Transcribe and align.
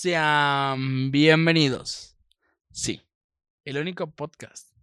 Sean 0.00 1.10
bienvenidos. 1.10 2.16
Sí, 2.70 3.02
el 3.66 3.76
único 3.76 4.10
podcast 4.10 4.74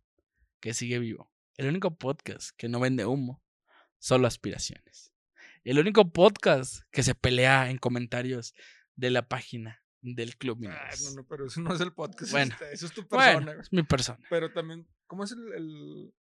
que 0.60 0.76
sigue 0.76 1.00
vivo. 1.00 1.34
El 1.55 1.70
único 1.70 1.98
podcast 1.98 2.52
que 2.55 2.70
no 2.70 2.80
vende 2.80 3.04
humo. 3.04 3.44
Solo 3.98 4.27
aspiraciones. 4.27 5.16
El 5.64 5.80
único 5.80 6.12
podcast 6.14 6.84
que 6.91 7.02
se 7.02 7.16
pelea 7.16 7.72
en 7.72 7.80
comentarios 7.80 8.54
de 8.95 9.09
la 9.09 9.27
página 9.27 9.82
del 10.02 10.38
Club 10.38 10.59
Ah, 10.70 10.91
no, 11.05 11.12
no, 11.16 11.26
pero 11.27 11.48
eso 11.48 11.62
no 11.62 11.73
es 11.73 11.81
el 11.81 11.94
podcast. 11.94 12.31
Bueno. 12.31 12.52
este, 12.54 12.73
eso 12.73 12.86
es 12.86 12.91
tu 12.94 13.08
persona. 13.08 13.34
Bueno, 13.34 13.59
es 13.59 13.73
mi 13.73 13.81
persona. 13.81 14.20
Pero 14.30 14.54
también, 14.54 14.88
¿cómo 15.08 15.23
es 15.23 15.31
el, 15.31 15.52
el, 15.55 16.13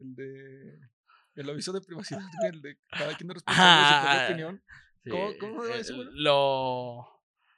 el 0.00 0.14
de. 0.16 0.80
El 1.36 1.48
aviso 1.48 1.72
de 1.72 1.80
privacidad? 1.80 2.20
El 2.42 2.60
de 2.60 2.76
cada 2.90 3.16
quien 3.16 3.30
es 3.30 3.34
responsable 3.36 3.80
de 3.80 3.86
su 3.86 3.94
propia 4.02 4.12
Ah, 4.20 4.26
opinión. 4.28 4.62
¿Cómo- 5.08 5.30
Sí, 5.32 5.38
cómo 5.38 5.56
va 5.62 5.76
eh, 5.76 5.80
eso, 5.80 5.96
güey? 5.96 6.08
Lo, 6.12 7.13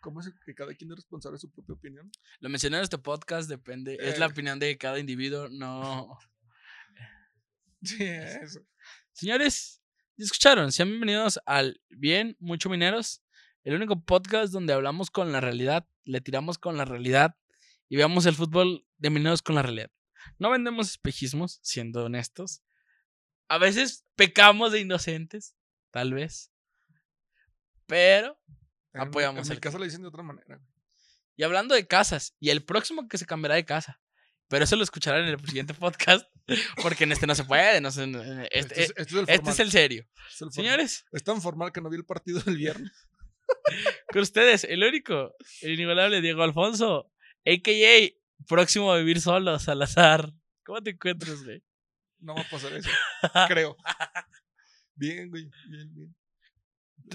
¿Cómo 0.07 0.21
es 0.21 0.31
que 0.45 0.55
cada 0.55 0.73
quien 0.73 0.89
es 0.93 0.99
responsable 0.99 1.35
de 1.35 1.41
su 1.41 1.51
propia 1.51 1.75
opinión? 1.75 2.09
lo 2.39 2.49
mencioné 2.49 2.77
en 2.77 2.85
este 2.85 2.97
podcast, 2.97 3.49
depende. 3.51 3.99
Es 4.01 4.21
la 4.21 4.27
Eh. 4.27 4.29
opinión 4.29 4.57
de 4.61 4.79
cada 4.79 5.01
individuo, 5.01 5.49
no. 5.49 6.17
Sí, 7.83 8.05
eso. 8.05 8.61
Señores, 9.11 9.83
¿ya 10.17 10.25
escucharon? 10.25 10.71
Sean 10.71 10.91
bienvenidos 10.91 11.41
al 11.45 11.81
Bien 11.89 12.37
Mucho 12.39 12.69
Mineros, 12.71 13.25
el 13.65 13.75
único 13.75 14.01
podcast 14.01 14.53
donde 14.53 14.75
hablamos 14.75 15.11
con 15.11 15.33
la 15.33 15.41
realidad, 15.41 15.89
le 16.05 16.21
tiramos 16.21 16.57
con 16.57 16.77
la 16.77 16.85
realidad 16.85 17.35
y 17.89 17.97
veamos 17.97 18.27
el 18.27 18.37
fútbol 18.37 18.87
de 18.99 19.11
mineros 19.11 19.43
con 19.43 19.57
la 19.57 19.63
realidad. 19.63 19.91
No 20.39 20.51
vendemos 20.51 20.89
espejismos, 20.89 21.59
siendo 21.63 22.05
honestos. 22.05 22.63
A 23.49 23.59
veces 23.59 24.05
pecamos 24.15 24.71
de 24.71 24.83
inocentes, 24.83 25.57
tal 25.91 26.15
vez. 26.15 26.53
Pero, 27.87 28.41
Apoyamos 29.03 29.47
En 29.47 29.53
el 29.53 29.57
mi 29.57 29.61
casa 29.61 29.79
lo 29.79 29.85
dicen 29.85 30.03
de 30.03 30.09
otra 30.09 30.23
manera. 30.23 30.61
y 31.37 31.43
hablando 31.43 31.75
de 31.75 31.87
casas, 31.87 32.35
y 32.41 32.51
el 32.51 32.65
próximo 32.65 33.09
que 33.09 33.19
se 33.19 33.27
cambiará 33.27 33.55
de 33.57 33.65
casa. 33.65 34.01
Pero 34.49 34.63
eso 34.65 34.77
lo 34.77 34.85
escucharán 34.85 35.23
en 35.27 35.31
el 35.35 35.47
siguiente 35.47 35.75
podcast, 35.75 36.25
porque 36.83 37.05
en 37.05 37.11
este 37.13 37.27
no 37.27 37.35
se 37.35 37.45
puede. 37.45 37.81
No 37.81 37.91
se- 37.91 38.05
este, 38.05 38.59
Este 38.59 38.83
es, 38.85 38.91
este 38.97 39.03
es 39.03 39.13
el 39.13 39.19
este 39.21 39.33
es 39.33 39.39
formal, 39.41 39.61
el 39.61 39.71
serio. 39.73 40.03
este 40.03 40.21
es 40.23 40.33
el 40.33 40.39
formal. 40.39 40.53
Señores, 40.55 41.05
Es 41.13 41.25
tan 41.25 41.43
formal 41.43 41.73
que 41.73 41.81
no 41.81 41.91
vi 41.91 41.97
el 41.97 42.05
partido 42.05 42.41
del 42.41 42.57
viernes. 42.57 42.93
Con 44.13 44.23
ustedes, 44.23 44.65
el 44.65 44.83
único, 44.85 45.35
el 45.63 45.73
inigualable 45.75 46.21
Diego 46.21 46.43
Alfonso, 46.45 47.11
a.k.a. 47.45 48.45
próximo 48.47 48.93
a 48.93 48.99
vivir 48.99 49.21
solo, 49.21 49.59
Salazar. 49.59 50.33
¿Cómo 50.65 50.81
te 50.83 50.91
encuentras, 50.91 51.43
güey? 51.45 51.63
No 52.21 52.35
va 52.35 52.41
a 52.43 52.49
pasar 52.49 52.73
eso. 52.73 52.89
creo. 53.49 53.77
Bien, 54.95 55.29
güey. 55.29 55.49
Bien, 55.69 55.95
bien. 55.95 56.17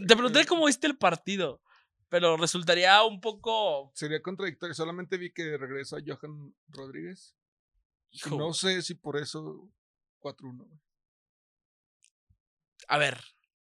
Te 0.08 0.16
pregunté 0.16 0.42
Eh, 0.42 0.46
cómo 0.46 0.66
viste 0.66 0.88
el 0.88 0.98
partido, 0.98 1.62
pero 2.12 2.36
resultaría 2.36 3.02
un 3.06 3.22
poco... 3.22 3.90
Sería 3.96 4.22
contradictorio. 4.22 4.74
Solamente 4.76 5.16
vi 5.18 5.32
que 5.32 5.58
regresa 5.58 5.96
Johan 6.06 6.54
Rodríguez. 6.68 7.38
Hijo, 8.12 8.38
no 8.38 8.54
sé 8.54 8.82
si 8.82 8.96
por 8.96 9.16
eso 9.18 9.72
4-1. 10.20 10.58
güey. 10.68 10.80
A 12.88 12.98
ver, 12.98 13.18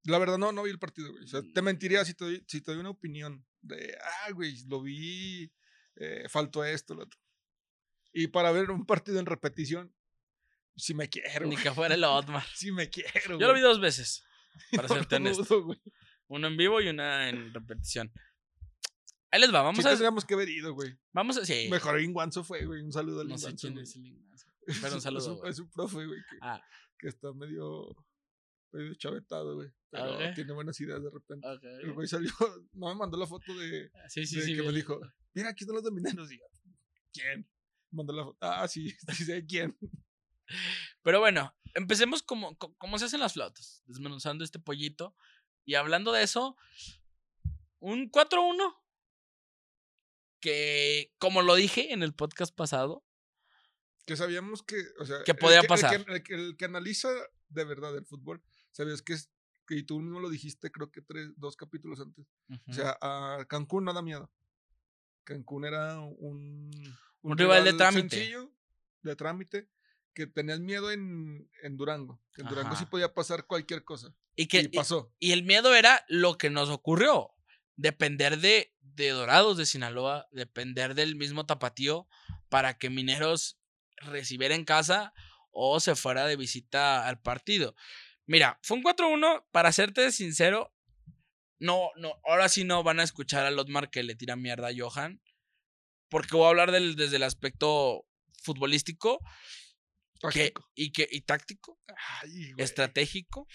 La 0.04 0.20
verdad, 0.20 0.38
no, 0.38 0.52
no 0.52 0.62
vi 0.62 0.70
el 0.70 0.78
partido, 0.78 1.12
güey. 1.12 1.24
O 1.24 1.28
sea, 1.28 1.42
Mm. 1.42 1.54
te 1.54 1.62
mentiría 1.64 2.06
si 2.06 2.14
te, 2.14 2.26
doy, 2.26 2.46
si 2.48 2.62
te 2.62 2.72
doy 2.72 2.80
una 2.80 2.92
opinión 2.92 3.44
de, 3.62 3.98
ah, 4.28 4.32
güey, 4.32 4.64
lo 4.68 4.80
vi, 4.84 5.52
eh, 5.96 6.28
faltó 6.30 6.64
esto, 6.64 6.94
lo 6.94 7.04
otro. 7.06 7.20
Y 8.14 8.28
para 8.28 8.52
ver 8.52 8.70
un 8.70 8.86
partido 8.86 9.20
en 9.20 9.26
repetición, 9.26 9.92
sí 10.76 10.94
me 10.94 11.10
quiero, 11.10 11.48
ni 11.48 11.56
güey. 11.56 11.64
que 11.64 11.72
fuera 11.74 11.96
el 11.96 12.04
Otmar. 12.04 12.46
Sí 12.56 12.72
me 12.72 12.88
quiero, 12.92 13.40
Yo 13.40 13.48
lo 13.48 13.54
vi 13.56 13.62
dos 13.62 13.80
veces, 13.82 14.24
para 14.76 14.88
No 14.90 14.94
serte 14.94 15.16
honesto. 15.16 15.44
dudo. 15.62 15.76
Uno 16.28 16.48
en 16.48 16.58
vivo 16.58 16.80
y 16.82 16.88
una 16.90 17.28
en 17.30 17.52
repetición. 17.54 18.12
Ahí 19.36 19.42
les 19.42 19.54
va, 19.54 19.62
vamos 19.64 19.82
Sí 19.82 19.88
a... 19.88 19.92
tendríamos 19.92 20.24
que 20.24 20.34
haber 20.34 20.48
ido, 20.48 20.74
güey. 20.74 20.98
Vamos 21.12 21.36
a... 21.38 21.46
Sí. 21.46 21.68
Mejor 21.70 22.00
Inguanzo 22.00 22.44
fue, 22.44 22.66
güey. 22.66 22.82
Un 22.82 22.94
saludo 22.94 23.20
al 23.22 23.28
No 23.28 23.38
sé 23.38 23.48
Inguanzo, 23.50 23.62
quién 23.68 23.74
güey. 23.74 23.84
es 23.84 23.96
el 23.98 24.82
Pero 24.82 24.96
un 24.96 25.02
saludo, 25.02 25.46
Es 25.46 25.60
un, 25.60 25.70
profe, 25.70 26.06
güey, 26.06 26.20
que, 26.30 26.38
Ah, 26.42 26.62
que 26.98 27.08
está 27.10 27.34
medio, 27.34 27.94
medio 28.72 28.94
chavetado, 28.96 29.56
güey. 29.56 29.70
Pero 29.92 30.18
tiene 30.34 30.54
buenas 30.54 30.80
ideas 30.80 31.04
de 31.04 31.10
repente. 31.10 31.46
El 31.84 31.92
güey 31.94 32.08
salió, 32.08 32.32
no 32.74 32.88
me 32.88 32.96
mandó 32.96 33.18
la 33.18 33.28
foto 33.28 33.54
de, 33.58 33.92
Sí, 34.08 34.26
sí, 34.26 34.38
de 34.38 34.42
sí. 34.44 34.56
que 34.56 34.64
me 34.64 34.72
dijo, 34.72 35.00
mira, 35.34 35.50
aquí 35.50 35.64
están 35.66 35.76
los 35.76 35.84
domineros. 35.84 36.32
Y 36.32 36.38
yo, 36.38 36.46
¿quién? 37.12 37.46
Mandó 37.92 38.14
la 38.14 38.24
foto. 38.24 38.38
Ah, 38.42 38.68
sí, 38.70 38.90
sí 39.18 39.26
sé 39.26 39.46
quién. 39.46 39.78
Pero 41.02 41.20
bueno, 41.20 41.54
empecemos 41.74 42.24
como, 42.24 42.56
co- 42.58 42.74
como 42.78 42.98
se 43.00 43.06
hacen 43.06 43.20
las 43.20 43.34
flautas, 43.34 43.84
desmenuzando 43.86 44.44
este 44.44 44.60
pollito. 44.60 45.16
Y 45.66 45.74
hablando 45.76 46.12
de 46.12 46.24
eso, 46.24 46.56
un 47.80 48.10
4-1 48.12 48.76
que, 50.46 51.12
como 51.18 51.42
lo 51.42 51.56
dije 51.56 51.92
en 51.92 52.04
el 52.04 52.14
podcast 52.14 52.54
pasado, 52.56 53.04
Que 54.06 54.16
sabíamos 54.16 54.62
que, 54.62 54.76
o 55.00 55.06
sea, 55.06 55.24
Que 55.24 55.32
el 55.32 55.38
podía 55.38 55.62
el 55.62 55.68
pasar. 55.68 56.06
El 56.08 56.22
que, 56.22 56.36
el 56.36 56.56
que 56.56 56.66
analiza 56.66 57.10
de 57.50 57.64
verdad 57.64 57.98
el 57.98 58.06
fútbol, 58.06 58.44
sabías 58.72 59.02
que 59.02 59.14
es, 59.14 59.32
que 59.66 59.74
y 59.78 59.82
tú 59.84 60.00
mismo 60.00 60.20
lo 60.20 60.30
dijiste, 60.30 60.72
creo 60.72 60.92
que 60.92 61.02
tres, 61.02 61.30
dos 61.38 61.56
capítulos 61.56 62.00
antes. 62.00 62.28
O 62.68 62.74
sea, 62.74 62.96
a 63.02 63.44
Cancún 63.50 63.86
no 63.86 63.94
da 63.94 64.04
miedo. 64.04 64.32
Cancún 65.24 65.66
era 65.66 66.00
un, 66.00 66.70
Un 67.24 67.38
rival 67.40 67.64
de 67.64 67.74
trámite. 67.74 68.16
sencillo, 68.16 68.52
de 69.02 69.16
trámite, 69.16 69.68
que 70.14 70.28
tenías 70.28 70.60
miedo 70.60 70.92
en, 70.92 71.50
en 71.64 71.76
Durango. 71.76 72.22
que 72.36 72.44
En 72.44 72.48
Durango 72.50 72.76
sí 72.76 72.84
Ajá. 72.84 72.90
podía 72.92 73.14
pasar 73.16 73.48
cualquier 73.48 73.84
cosa. 73.84 74.14
y, 74.36 74.46
que, 74.48 74.62
y 74.62 74.66
y, 74.66 74.68
pasó. 74.68 75.12
y 75.18 75.32
el 75.32 75.42
miedo 75.42 75.74
era 75.74 76.06
lo 76.08 76.38
que 76.38 76.52
nos 76.52 76.70
ocurrió. 76.70 77.32
Depender 77.78 78.38
de, 78.40 78.75
de 78.96 79.10
Dorados 79.10 79.58
de 79.58 79.66
Sinaloa, 79.66 80.28
depender 80.32 80.96
del 80.96 81.16
mismo 81.16 81.46
tapatío 81.46 82.08
para 82.50 82.78
que 82.78 82.90
Mineros 82.90 83.60
recibiera 83.98 84.56
en 84.56 84.66
casa 84.66 85.14
o 85.52 85.80
se 85.80 85.96
fuera 85.96 86.26
de 86.26 86.36
visita 86.36 87.08
al 87.08 87.22
partido. 87.22 87.76
Mira, 88.26 88.60
fue 88.64 88.78
un 88.78 88.84
4-1, 88.84 89.46
para 89.52 89.72
serte 89.72 90.12
sincero, 90.12 90.74
no, 91.60 91.92
no, 91.96 92.20
ahora 92.26 92.50
sí 92.50 92.64
no 92.64 92.84
van 92.84 93.00
a 93.00 93.04
escuchar 93.04 93.46
al 93.46 93.60
Otmar 93.60 93.90
que 93.90 94.04
le 94.04 94.16
tira 94.16 94.36
mierda 94.36 94.70
a 94.70 94.74
Johan, 94.76 95.22
porque 96.10 96.36
voy 96.36 96.46
a 96.46 96.50
hablar 96.50 96.72
del, 96.72 96.96
desde 96.96 97.18
el 97.18 97.24
aspecto 97.24 98.06
futbolístico 98.42 99.20
que, 100.32 100.54
y, 100.76 100.92
que, 100.92 101.08
y 101.10 101.22
táctico, 101.22 101.80
Ay, 102.22 102.54
estratégico, 102.58 103.48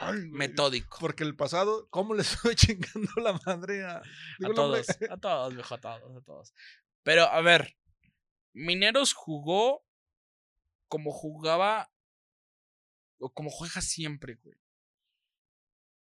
Ay, 0.00 0.18
metódico. 0.30 0.98
Porque 1.00 1.24
el 1.24 1.36
pasado, 1.36 1.88
¿cómo 1.90 2.14
le 2.14 2.22
estoy 2.52 2.54
chingando 2.54 3.10
la 3.16 3.38
madre 3.46 3.84
a, 3.84 4.02
todos, 4.54 4.86
a 5.10 5.16
todos, 5.16 5.54
viejo, 5.54 5.74
a 5.74 5.80
todos, 5.80 6.16
a 6.16 6.20
todos. 6.20 6.54
Pero, 7.02 7.24
a 7.24 7.40
ver, 7.40 7.76
Mineros 8.52 9.12
jugó 9.12 9.84
como 10.88 11.12
jugaba 11.12 11.90
o 13.18 13.32
como 13.32 13.50
juega 13.50 13.80
siempre, 13.80 14.36
güey. 14.36 14.56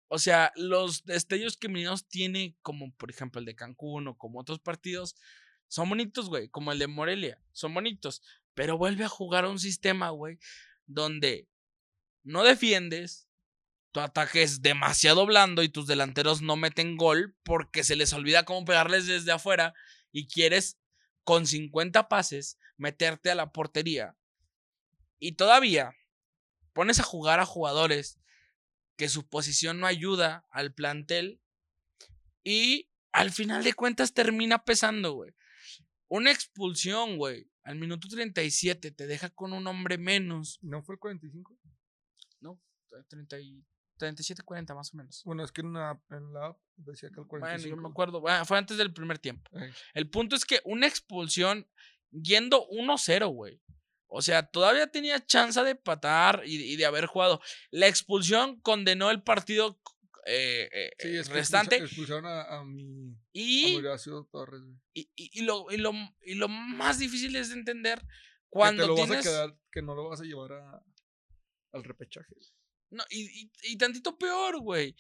O 0.08 0.20
sea, 0.20 0.52
los 0.56 1.04
destellos 1.06 1.58
que 1.58 1.70
Mineros 1.70 2.08
tiene, 2.08 2.56
como 2.62 2.94
por 2.96 3.10
ejemplo 3.10 3.40
el 3.40 3.46
de 3.46 3.56
Cancún 3.56 4.08
o 4.08 4.18
como 4.18 4.40
otros 4.40 4.60
partidos, 4.60 5.16
son 5.68 5.90
bonitos, 5.90 6.30
güey, 6.30 6.48
como 6.50 6.72
el 6.72 6.80
de 6.80 6.88
Morelia, 6.88 7.42
son 7.52 7.74
bonitos. 7.74 8.22
Pero 8.54 8.78
vuelve 8.78 9.04
a 9.04 9.10
jugar 9.10 9.46
a 9.46 9.50
un 9.50 9.60
sistema, 9.60 10.10
güey, 10.12 10.38
donde 10.86 11.50
no 12.24 12.44
defiendes, 12.44 13.28
tu 13.96 14.02
ataque 14.02 14.44
es 14.44 14.62
demasiado 14.62 15.26
blando 15.26 15.64
y 15.64 15.70
tus 15.70 15.88
delanteros 15.88 16.42
no 16.42 16.58
meten 16.58 16.98
gol 16.98 17.34
porque 17.44 17.86
se 17.86 17.96
les 17.96 18.12
olvida 18.12 18.44
cómo 18.44 18.66
pegarles 18.66 19.08
desde 19.08 19.32
afuera 19.32 19.74
y 20.12 20.28
quieres 20.28 20.78
con 21.24 21.48
50 21.48 22.10
pases 22.10 22.60
meterte 22.76 23.32
a 23.32 23.36
la 23.36 23.54
portería. 23.54 24.18
Y 25.18 25.38
todavía 25.38 25.96
pones 26.74 27.00
a 27.00 27.04
jugar 27.04 27.40
a 27.40 27.46
jugadores 27.46 28.20
que 28.98 29.08
su 29.08 29.30
posición 29.30 29.80
no 29.80 29.88
ayuda 29.88 30.46
al 30.50 30.74
plantel 30.74 31.40
y 32.44 32.90
al 33.14 33.32
final 33.32 33.64
de 33.64 33.76
cuentas 33.76 34.14
termina 34.14 34.66
pesando, 34.66 35.14
güey. 35.14 35.34
Una 36.10 36.32
expulsión, 36.32 37.18
güey, 37.18 37.50
al 37.64 37.78
minuto 37.78 38.10
37 38.10 38.92
te 38.92 39.08
deja 39.08 39.30
con 39.30 39.54
un 39.54 39.66
hombre 39.68 39.98
menos. 39.98 40.60
¿No 40.62 40.84
fue 40.84 40.96
el 40.96 41.00
45? 41.00 41.58
No, 42.42 42.62
30 43.08 43.40
y 43.40 43.66
37, 43.98 44.44
40 44.44 44.76
más 44.76 44.94
o 44.94 44.98
menos. 44.98 45.22
Bueno, 45.26 45.44
es 45.44 45.52
que 45.52 45.62
en 45.62 45.74
la, 45.74 46.02
en 46.12 46.34
la 46.34 46.48
app 46.48 46.60
decía 46.76 47.10
que 47.14 47.22
el 47.22 47.28
45. 47.28 47.70
Bueno, 47.70 47.76
yo 47.76 47.82
me 47.82 47.90
acuerdo. 47.92 48.20
Bueno, 48.22 48.44
fue 48.46 48.58
antes 48.58 48.78
del 48.78 48.94
primer 48.94 49.20
tiempo. 49.20 49.50
El 49.94 50.10
punto 50.10 50.36
es 50.36 50.46
que 50.46 50.62
una 50.66 50.88
expulsión 50.88 51.68
yendo 52.12 52.68
1-0, 52.70 53.28
güey. 53.34 53.62
O 54.08 54.22
sea, 54.22 54.46
todavía 54.48 54.88
tenía 54.88 55.26
chance 55.26 55.62
de 55.64 55.76
patar 55.76 56.44
y, 56.46 56.56
y 56.74 56.76
de 56.78 56.86
haber 56.86 57.06
jugado. 57.08 57.42
La 57.72 57.88
expulsión 57.88 58.60
condenó 58.62 59.10
el 59.12 59.24
partido 59.24 59.80
eh, 60.28 60.70
eh, 60.72 60.92
Sí, 61.00 61.16
es 61.18 61.28
que 61.28 61.34
restante. 61.36 61.76
expulsa- 61.78 61.86
expulsaron 61.86 62.26
a, 62.26 62.42
a 62.60 62.64
mi. 62.64 63.12
A 63.14 63.18
Y, 63.34 63.80
Mauricio 63.82 64.28
Torres, 64.32 64.62
y, 64.94 65.10
y- 65.16 65.42
lo, 65.44 65.68
y, 65.72 65.78
lo, 65.78 65.92
y 66.24 66.36
lo 66.36 66.48
más 66.48 66.98
difícil 67.00 67.36
es 67.36 67.50
de 67.50 67.56
entender 67.56 68.00
Que 68.00 68.08
cuando 68.50 68.84
te 68.84 68.88
lo 68.90 68.96
tienes. 68.96 69.18
vas 69.18 69.28
a 69.28 69.30
quedar, 69.30 69.58
que 69.72 69.82
no 69.82 69.94
lo 69.96 70.10
vas 70.10 70.22
a 70.22 70.24
llevar 70.24 70.54
a, 70.54 70.82
al 71.74 71.84
repechaje. 71.84 72.34
No, 72.96 73.04
y, 73.10 73.44
y, 73.44 73.52
y 73.64 73.78
tantito 73.78 74.18
peor, 74.18 74.60
güey. 74.60 74.96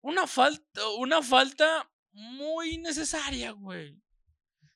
Una 0.00 0.26
falta, 0.26 0.88
una 0.98 1.22
falta 1.22 1.90
muy 2.12 2.78
necesaria, 2.78 3.52
güey. 3.52 4.00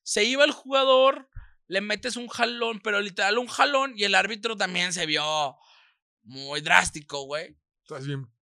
se 0.03 0.25
iba 0.25 0.45
el 0.45 0.53
jugador, 0.53 1.29
le 1.67 1.81
metes 1.81 2.17
un 2.17 2.29
jalón, 2.29 2.81
pero 2.81 3.01
literal 3.01 3.39
un 3.39 3.47
jalón 3.47 3.95
y 3.97 4.05
el 4.05 4.15
árbitro 4.15 4.57
también 4.57 4.93
se 4.93 5.07
vio 5.07 5.57
muy 6.23 6.61
drástico, 6.61 7.25
güey. 7.25 7.57
Estás 7.83 8.07
bien 8.07 8.33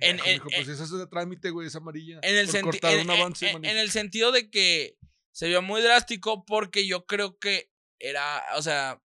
en, 0.00 0.40
pues 0.40 0.68
eso 0.68 0.84
es 0.84 0.90
de 0.90 1.06
trámite, 1.06 1.50
güey, 1.50 1.68
es 1.68 1.76
amarilla. 1.76 2.20
En 2.22 2.36
el, 2.36 2.48
en, 2.54 3.64
en, 3.64 3.76
el 3.78 3.90
sentido 3.90 4.32
de 4.32 4.50
que 4.50 4.98
se 5.30 5.48
vio 5.48 5.62
muy 5.62 5.80
drástico 5.80 6.44
porque 6.44 6.86
yo 6.86 7.06
creo 7.06 7.38
que 7.38 7.70
era, 7.98 8.42
o 8.56 8.62
sea... 8.62 9.00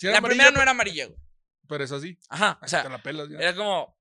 la 0.00 0.20
primera 0.20 0.50
no 0.50 0.60
era 0.60 0.72
amarilla, 0.72 1.06
güey. 1.06 1.21
Pero 1.68 1.84
es 1.84 1.92
así. 1.92 2.18
Ajá, 2.28 2.58
o 2.62 2.68
sea, 2.68 2.84
era 3.38 3.54
como, 3.54 3.96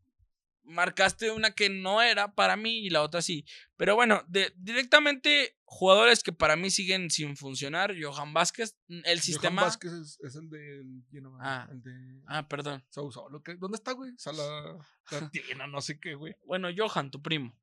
marcaste 0.64 1.32
una 1.32 1.52
que 1.52 1.70
no 1.70 2.02
era 2.02 2.34
para 2.34 2.56
mí 2.56 2.80
y 2.80 2.90
la 2.90 3.02
otra 3.02 3.22
sí. 3.22 3.46
Pero 3.78 3.96
bueno, 3.96 4.24
de, 4.28 4.54
directamente 4.58 5.58
jugadores 5.66 6.24
que 6.24 6.34
para 6.34 6.56
mí 6.56 6.70
siguen 6.70 7.10
sin 7.10 7.36
funcionar. 7.36 7.96
Johan 8.00 8.34
Vázquez, 8.34 8.78
mm, 8.88 9.02
el 9.06 9.20
sistema. 9.20 9.62
Johan 9.62 9.70
Vázquez 9.70 9.92
es, 10.22 10.36
el 10.36 10.50
del. 10.50 11.04
ah, 11.40 11.68
el 11.72 11.82
de. 11.82 12.22
Ah, 12.28 12.48
perdón. 12.48 12.84
¿Dónde 12.94 13.76
está, 13.76 13.94
güey? 13.94 14.14
Sala. 14.18 14.78
Tiena, 15.32 15.68
no 15.68 15.82
sé 15.82 16.00
qué, 16.00 16.16
güey. 16.16 16.36
Bueno, 16.46 16.70
Johan, 16.76 17.12
tu 17.12 17.22
primo. 17.22 17.56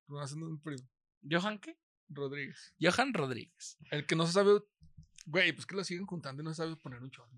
primo. 0.63 0.89
¿Johan 1.29 1.59
qué? 1.59 1.77
Rodríguez. 2.09 2.75
Johan 2.81 3.13
Rodríguez. 3.13 3.77
El 3.91 4.07
que 4.07 4.17
no 4.17 4.27
se 4.27 4.33
sabe. 4.33 4.63
Güey, 5.27 5.53
pues 5.53 5.67
que 5.67 5.77
lo 5.77 5.85
siguen 5.85 6.07
juntando 6.07 6.43
y 6.43 6.45
no 6.45 6.55
sabe 6.55 6.77
poner 6.77 7.03
un 7.03 7.11
chorro. 7.11 7.31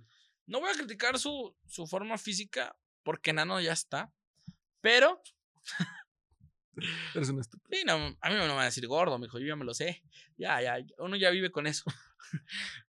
No 0.50 0.58
voy 0.58 0.70
a 0.70 0.75
criticar 0.75 1.17
su, 1.17 1.56
su 1.64 1.87
forma 1.87 2.19
física 2.19 2.76
porque 3.05 3.32
Nano 3.32 3.61
ya 3.61 3.73
está. 3.73 4.12
Pero 4.81 5.23
Eres 7.14 7.29
un 7.29 7.38
estúpido. 7.38 7.69
Sí, 7.70 7.85
no, 7.87 7.94
a 7.94 8.29
mí 8.31 8.35
no 8.35 8.43
me 8.43 8.49
van 8.49 8.61
a 8.61 8.64
decir 8.64 8.85
gordo, 8.88 9.17
mijo, 9.17 9.38
yo 9.38 9.47
ya 9.47 9.55
me 9.55 9.64
lo 9.64 9.75
sé. 9.75 10.02
Ya, 10.37 10.61
ya, 10.61 10.79
uno 10.99 11.14
ya 11.14 11.31
vive 11.31 11.52
con 11.52 11.69
eso. 11.69 11.85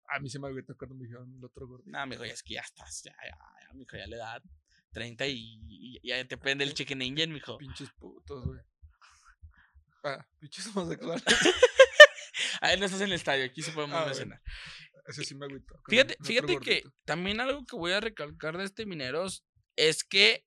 a 0.08 0.20
mí 0.20 0.28
se 0.28 0.40
me 0.40 0.48
agüita 0.48 0.74
cuando 0.74 0.96
me 0.96 1.04
dijeron 1.04 1.32
el 1.38 1.44
otro 1.44 1.68
gordo. 1.68 1.84
No, 1.86 2.08
mijo, 2.08 2.26
ya 2.26 2.34
es 2.34 2.42
que 2.42 2.56
ya 2.56 2.62
estás, 2.62 3.04
ya, 3.04 3.14
ya, 3.24 3.38
ya, 3.68 3.74
mijo, 3.74 3.96
ya 3.96 4.08
le 4.08 4.18
da 4.18 4.42
30 4.94 5.28
y, 5.28 6.00
ya 6.04 6.26
te 6.28 6.38
prende 6.38 6.64
el 6.64 6.74
chicken 6.74 7.04
engine, 7.04 7.32
mijo. 7.32 7.60
Pinches 7.60 7.92
putos, 7.92 8.44
güey. 8.44 8.62
Ah, 10.04 10.26
pinches 10.40 10.66
homosexuales. 10.68 11.24
a 12.62 12.74
él 12.74 12.80
no 12.80 12.88
estás 12.88 13.02
en 13.02 13.08
el 13.08 13.14
estadio, 13.14 13.46
aquí 13.46 13.62
se 13.62 13.72
podemos 13.72 14.02
ah, 14.02 14.06
mencionar. 14.06 14.42
Ese 15.06 15.24
sí 15.24 15.36
me 15.36 15.46
agüita. 15.46 15.76
Fíjate, 15.88 16.18
fíjate 16.22 16.58
que 16.60 16.84
también 17.06 17.40
algo 17.40 17.66
que 17.66 17.76
voy 17.76 17.92
a 17.92 18.00
recalcar 18.00 18.58
de 18.58 18.66
este 18.66 18.86
Mineros 18.86 19.44
es 19.76 20.04
que 20.04 20.46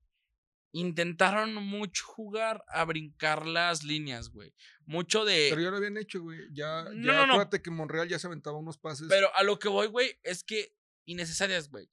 intentaron 0.72 1.54
mucho 1.54 2.04
jugar 2.04 2.64
a 2.66 2.84
brincar 2.84 3.46
las 3.46 3.84
líneas, 3.84 4.30
güey. 4.30 4.52
Mucho 4.86 5.24
de. 5.24 5.46
Pero 5.50 5.62
ya 5.62 5.70
lo 5.70 5.76
habían 5.76 5.96
hecho, 5.96 6.20
güey. 6.20 6.40
Ya, 6.52 6.84
no, 6.84 7.12
ya 7.12 7.26
no, 7.26 7.32
acuérdate 7.32 7.62
que 7.62 7.70
Monreal 7.70 8.08
ya 8.08 8.18
se 8.18 8.26
aventaba 8.26 8.58
unos 8.58 8.76
pases. 8.76 9.06
Pero 9.08 9.34
a 9.36 9.44
lo 9.44 9.58
que 9.58 9.68
voy, 9.68 9.86
güey, 9.86 10.18
es 10.24 10.42
que 10.42 10.76
innecesarias, 11.06 11.70
güey. 11.70 11.88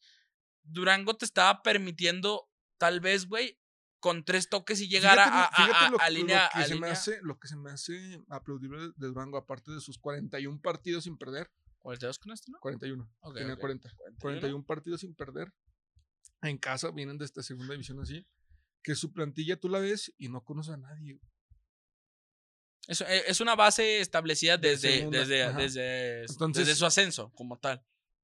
Durango 0.64 1.16
te 1.16 1.26
estaba 1.26 1.62
permitiendo, 1.62 2.50
tal 2.78 3.00
vez, 3.02 3.28
güey, 3.28 3.60
con 4.00 4.26
tres 4.26 4.50
toques 4.50 4.82
y 4.82 4.90
llegar 4.90 5.20
a, 5.20 5.46
a, 5.46 6.10
línea. 6.10 6.50
Lo 6.56 6.62
que, 6.62 6.68
se 6.68 6.80
Me 6.80 6.90
hace, 6.90 7.20
lo 7.22 7.40
que 7.40 7.48
se 7.48 7.56
me 7.56 7.72
hace 7.72 8.20
aplaudible 8.30 8.92
de 8.96 9.08
Durango, 9.08 9.38
aparte 9.38 9.72
de 9.72 9.80
sus 9.80 10.00
41 10.00 10.60
partidos 10.60 11.04
sin 11.04 11.18
perder. 11.18 11.52
¿42 11.84 12.20
con 12.20 12.32
esto, 12.32 12.52
no? 12.52 12.60
41. 12.60 13.10
Tenía 13.34 13.56
40. 13.56 13.90
41 14.20 14.66
partidos 14.66 15.02
sin 15.02 15.16
perder. 15.16 15.52
En 16.42 16.58
casa 16.58 16.92
vienen 16.92 17.18
de 17.18 17.26
esta 17.26 17.44
segunda 17.44 17.74
división 17.74 18.00
así 18.00 18.26
que 18.84 18.96
su 18.96 19.12
plantilla 19.12 19.58
tú 19.58 19.70
la 19.70 19.80
ves 19.80 20.14
y 20.18 20.30
no 20.30 20.44
conoces 20.44 20.74
a 20.74 20.78
nadie. 20.78 21.20
Es, 22.88 23.02
eh, 23.02 23.24
es 23.28 23.40
una 23.42 23.56
base 23.56 24.00
establecida 24.00 24.58
desde, 24.58 25.08
desde, 25.10 25.54
desde, 25.54 26.76
su 26.76 26.86
ascenso, 26.86 27.32
como 27.34 27.60
tal. 27.60 27.84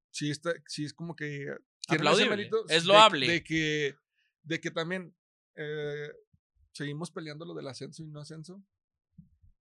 Sí, 0.09 0.31
está, 0.31 0.54
sí 0.65 0.86
es 0.86 0.94
como 0.94 1.15
que. 1.15 1.45
Aplaudible. 1.88 2.50
es 2.69 2.86
loable. 2.86 3.27
De, 3.27 3.44
que, 3.44 3.95
de 4.44 4.59
que 4.59 4.71
también 4.71 5.15
eh, 5.56 6.12
seguimos 6.74 7.12
peleando 7.12 7.45
lo 7.45 7.54
del 7.54 7.68
ascenso 7.68 8.04
y 8.04 8.07
no 8.07 8.19
ascenso. 8.19 8.62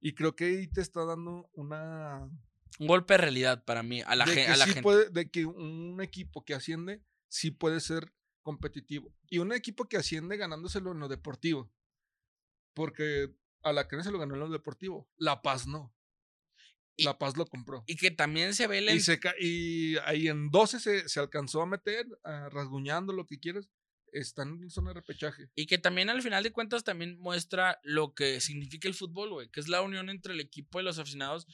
Y 0.00 0.14
creo 0.14 0.34
que 0.34 0.44
ahí 0.46 0.66
te 0.68 0.80
está 0.80 1.04
dando 1.04 1.48
una. 1.52 2.28
Un 2.78 2.86
golpe 2.88 3.14
de 3.14 3.18
realidad 3.18 3.64
para 3.64 3.82
mí, 3.82 4.02
a 4.02 4.14
la, 4.14 4.24
a 4.24 4.56
la 4.56 4.66
gente. 4.66 5.10
de 5.10 5.30
que 5.30 5.46
un 5.46 6.00
equipo 6.02 6.44
que 6.44 6.54
asciende 6.54 7.02
sí 7.28 7.50
puede 7.50 7.80
ser 7.80 8.12
competitivo. 8.42 9.12
Y 9.28 9.38
un 9.38 9.52
equipo 9.52 9.88
que 9.88 9.96
asciende 9.96 10.36
ganándoselo 10.36 10.92
en 10.92 11.00
lo 11.00 11.08
deportivo. 11.08 11.72
Porque 12.74 13.34
a 13.62 13.72
la 13.72 13.88
que 13.88 14.02
se 14.02 14.12
lo 14.12 14.18
ganó 14.18 14.34
en 14.34 14.40
lo 14.40 14.48
deportivo. 14.50 15.08
La 15.16 15.42
Paz 15.42 15.66
no. 15.66 15.92
la 16.98 17.18
Paz 17.18 17.36
lo 17.36 17.46
compró. 17.46 17.82
Y 17.86 17.96
que 17.96 18.10
también 18.10 18.54
se 18.54 18.66
ve 18.68 18.78
el... 18.78 18.88
y, 19.40 19.46
y 19.46 19.96
ahí 20.04 20.28
en 20.28 20.50
12 20.50 20.78
se, 20.78 21.08
se 21.08 21.20
alcanzó 21.20 21.62
a 21.62 21.66
meter, 21.66 22.06
rasguñando 22.22 23.12
lo 23.12 23.26
que 23.26 23.40
quieras. 23.40 23.68
Están 24.12 24.62
en 24.62 24.70
zona 24.70 24.90
de 24.90 25.00
repechaje. 25.00 25.50
Y 25.56 25.66
que 25.66 25.78
también 25.78 26.08
al 26.08 26.22
final 26.22 26.42
de 26.44 26.52
cuentas 26.52 26.84
también 26.84 27.18
muestra 27.18 27.80
lo 27.82 28.14
que 28.14 28.40
significa 28.40 28.86
el 28.86 28.94
fútbol, 28.94 29.30
güey. 29.30 29.50
Que 29.50 29.60
es 29.60 29.68
la 29.68 29.82
unión 29.82 30.08
entre 30.08 30.32
el 30.32 30.40
equipo 30.40 30.80
y 30.80 30.84
los 30.84 30.98
aficionados. 30.98 31.46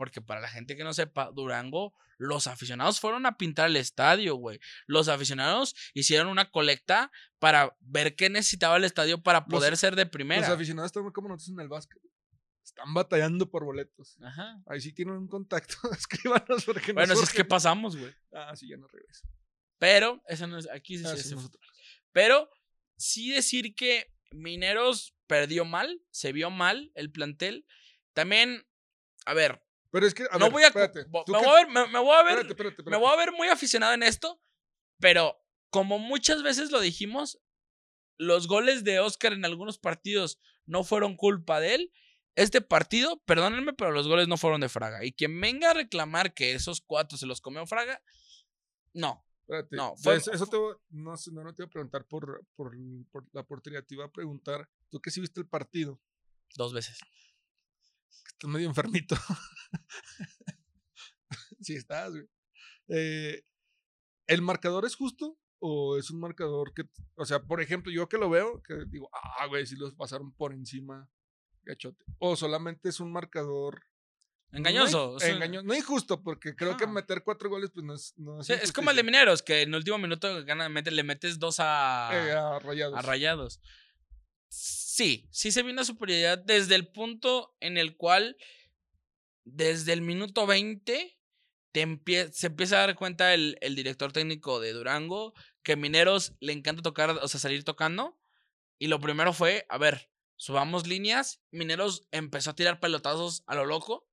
Porque 0.00 0.22
para 0.22 0.40
la 0.40 0.48
gente 0.48 0.78
que 0.78 0.82
no 0.82 0.94
sepa, 0.94 1.30
Durango, 1.30 1.94
los 2.16 2.46
aficionados 2.46 3.00
fueron 3.00 3.26
a 3.26 3.36
pintar 3.36 3.68
el 3.68 3.76
estadio, 3.76 4.34
güey. 4.34 4.58
Los 4.86 5.08
aficionados 5.08 5.76
hicieron 5.92 6.28
una 6.28 6.50
colecta 6.50 7.12
para 7.38 7.76
ver 7.80 8.16
qué 8.16 8.30
necesitaba 8.30 8.78
el 8.78 8.84
estadio 8.84 9.22
para 9.22 9.44
poder 9.44 9.76
ser 9.76 9.96
de 9.96 10.06
primera. 10.06 10.40
Los 10.40 10.56
aficionados 10.56 10.88
están 10.88 11.10
como 11.10 11.28
nosotros 11.28 11.50
en 11.50 11.60
el 11.60 11.68
básquet. 11.68 12.00
Están 12.64 12.94
batallando 12.94 13.50
por 13.50 13.62
boletos. 13.62 14.16
Ajá. 14.22 14.62
Ahí 14.64 14.80
sí 14.80 14.94
tienen 14.94 15.16
un 15.16 15.28
contacto. 15.28 15.76
Escríbanos 15.92 16.64
porque 16.64 16.94
Bueno, 16.94 17.14
si 17.14 17.24
es 17.24 17.34
que 17.34 17.44
pasamos, 17.44 17.94
güey. 17.94 18.14
Ah, 18.32 18.56
sí, 18.56 18.70
ya 18.70 18.78
no 18.78 18.86
regreso. 18.86 19.28
Pero, 19.76 20.22
eso 20.28 20.46
no 20.46 20.56
es. 20.56 20.66
Aquí 20.70 20.96
sí, 20.96 21.04
ah, 21.06 21.14
Pero, 22.12 22.50
sí 22.96 23.32
decir 23.32 23.74
que 23.74 24.10
Mineros 24.30 25.14
perdió 25.26 25.66
mal, 25.66 26.00
se 26.10 26.32
vio 26.32 26.48
mal 26.48 26.90
el 26.94 27.12
plantel. 27.12 27.66
También, 28.14 28.66
a 29.26 29.34
ver, 29.34 29.62
pero 29.90 30.06
es 30.06 30.14
que, 30.14 30.24
a 30.30 30.38
no 30.38 30.50
voy 30.50 30.62
a, 30.62 30.68
espérate, 30.68 31.04
me, 31.04 31.38
voy 31.38 31.46
a 31.46 31.54
ver, 31.54 31.68
me, 31.68 31.98
voy 31.98 32.16
a 32.16 32.22
ver, 32.22 32.56
me 32.86 32.96
voy 32.96 33.12
a 33.12 33.16
ver 33.16 33.32
muy 33.32 33.48
aficionado 33.48 33.92
en 33.92 34.02
esto, 34.02 34.40
pero 34.98 35.36
como 35.70 35.98
muchas 35.98 36.42
veces 36.42 36.70
lo 36.70 36.80
dijimos, 36.80 37.40
los 38.18 38.48
goles 38.48 38.84
de 38.84 39.00
Oscar 39.00 39.32
en 39.32 39.44
algunos 39.44 39.78
partidos 39.78 40.38
no 40.66 40.84
fueron 40.84 41.16
culpa 41.16 41.58
de 41.58 41.74
él. 41.74 41.92
Este 42.36 42.60
partido, 42.60 43.20
perdónenme, 43.24 43.72
pero 43.72 43.90
los 43.90 44.06
goles 44.06 44.28
no 44.28 44.36
fueron 44.36 44.60
de 44.60 44.68
Fraga. 44.68 45.04
Y 45.04 45.12
quien 45.12 45.40
venga 45.40 45.70
a 45.70 45.74
reclamar 45.74 46.34
que 46.34 46.52
esos 46.52 46.80
cuatro 46.80 47.18
se 47.18 47.26
los 47.26 47.40
comió 47.40 47.66
Fraga, 47.66 48.00
no. 48.92 49.24
Espérate, 49.40 49.74
no, 49.74 49.96
fue, 49.96 50.16
eso 50.16 50.46
te 50.46 50.56
voy, 50.56 50.76
no, 50.90 51.14
no, 51.32 51.42
no, 51.42 51.54
te 51.54 51.62
voy 51.62 51.68
a 51.68 51.72
preguntar 51.72 52.04
por, 52.04 52.44
por, 52.54 52.76
por 53.10 53.26
la 53.32 53.42
portería, 53.42 53.82
te 53.82 53.94
iba 53.94 54.04
a 54.04 54.12
preguntar, 54.12 54.68
tú 54.88 55.00
que 55.00 55.10
sí 55.10 55.20
viste 55.20 55.40
el 55.40 55.48
partido. 55.48 56.00
Dos 56.54 56.72
veces. 56.72 57.00
Estás 58.26 58.50
medio 58.50 58.68
enfermito. 58.68 59.16
sí 61.60 61.74
estás, 61.74 62.10
güey. 62.10 62.28
Eh, 62.88 63.44
¿El 64.26 64.42
marcador 64.42 64.84
es 64.84 64.96
justo? 64.96 65.38
¿O 65.58 65.98
es 65.98 66.10
un 66.10 66.20
marcador 66.20 66.72
que, 66.74 66.84
o 67.16 67.24
sea, 67.24 67.42
por 67.42 67.60
ejemplo, 67.60 67.92
yo 67.92 68.08
que 68.08 68.16
lo 68.16 68.30
veo, 68.30 68.62
que 68.62 68.74
digo, 68.88 69.10
ah, 69.12 69.46
güey, 69.46 69.66
si 69.66 69.76
los 69.76 69.94
pasaron 69.94 70.32
por 70.32 70.54
encima, 70.54 71.08
gachote. 71.62 72.02
O 72.18 72.34
solamente 72.34 72.88
es 72.88 73.00
un 73.00 73.12
marcador 73.12 73.82
Engañoso. 74.52 75.16
No, 75.62 75.74
injusto, 75.74 76.22
porque 76.22 76.56
creo 76.56 76.76
que 76.76 76.86
meter 76.86 77.22
cuatro 77.22 77.48
goles, 77.48 77.70
pues 77.72 77.84
no 77.84 77.94
es. 77.94 78.14
No 78.16 78.40
es, 78.40 78.72
como 78.72 78.90
el 78.90 78.96
de 78.96 79.04
Mineros, 79.04 79.42
que 79.42 79.62
en 79.62 79.68
el 79.68 79.76
último 79.76 79.98
minuto 79.98 80.44
gana, 80.44 80.68
le 80.68 81.02
metes 81.04 81.38
dos 81.38 81.60
a, 81.60 82.10
eh, 82.12 82.32
a 82.32 82.58
rayados. 82.58 82.98
A 82.98 83.02
rayados 83.02 83.60
sí, 84.50 85.28
sí 85.30 85.52
se 85.52 85.62
vio 85.62 85.72
una 85.72 85.84
superioridad 85.84 86.38
desde 86.38 86.74
el 86.74 86.88
punto 86.88 87.56
en 87.60 87.78
el 87.78 87.96
cual, 87.96 88.36
desde 89.44 89.92
el 89.92 90.02
minuto 90.02 90.46
20, 90.46 91.18
te 91.72 92.30
se 92.32 92.46
empieza 92.48 92.76
a 92.76 92.86
dar 92.86 92.96
cuenta 92.96 93.32
el, 93.32 93.56
el, 93.60 93.76
director 93.76 94.12
técnico 94.12 94.60
de 94.60 94.72
Durango 94.72 95.34
que 95.62 95.76
Mineros 95.76 96.34
le 96.40 96.52
encanta 96.52 96.82
tocar, 96.82 97.10
o 97.10 97.28
sea, 97.28 97.40
salir 97.40 97.64
tocando. 97.64 98.18
Y 98.78 98.88
lo 98.88 99.00
primero 99.00 99.32
fue, 99.32 99.66
a 99.68 99.78
ver, 99.78 100.10
subamos 100.36 100.86
líneas. 100.86 101.40
Mineros 101.50 102.08
empezó 102.10 102.50
a 102.50 102.56
tirar 102.56 102.80
pelotazos 102.80 103.44
a 103.46 103.54
lo 103.54 103.66
loco 103.66 104.10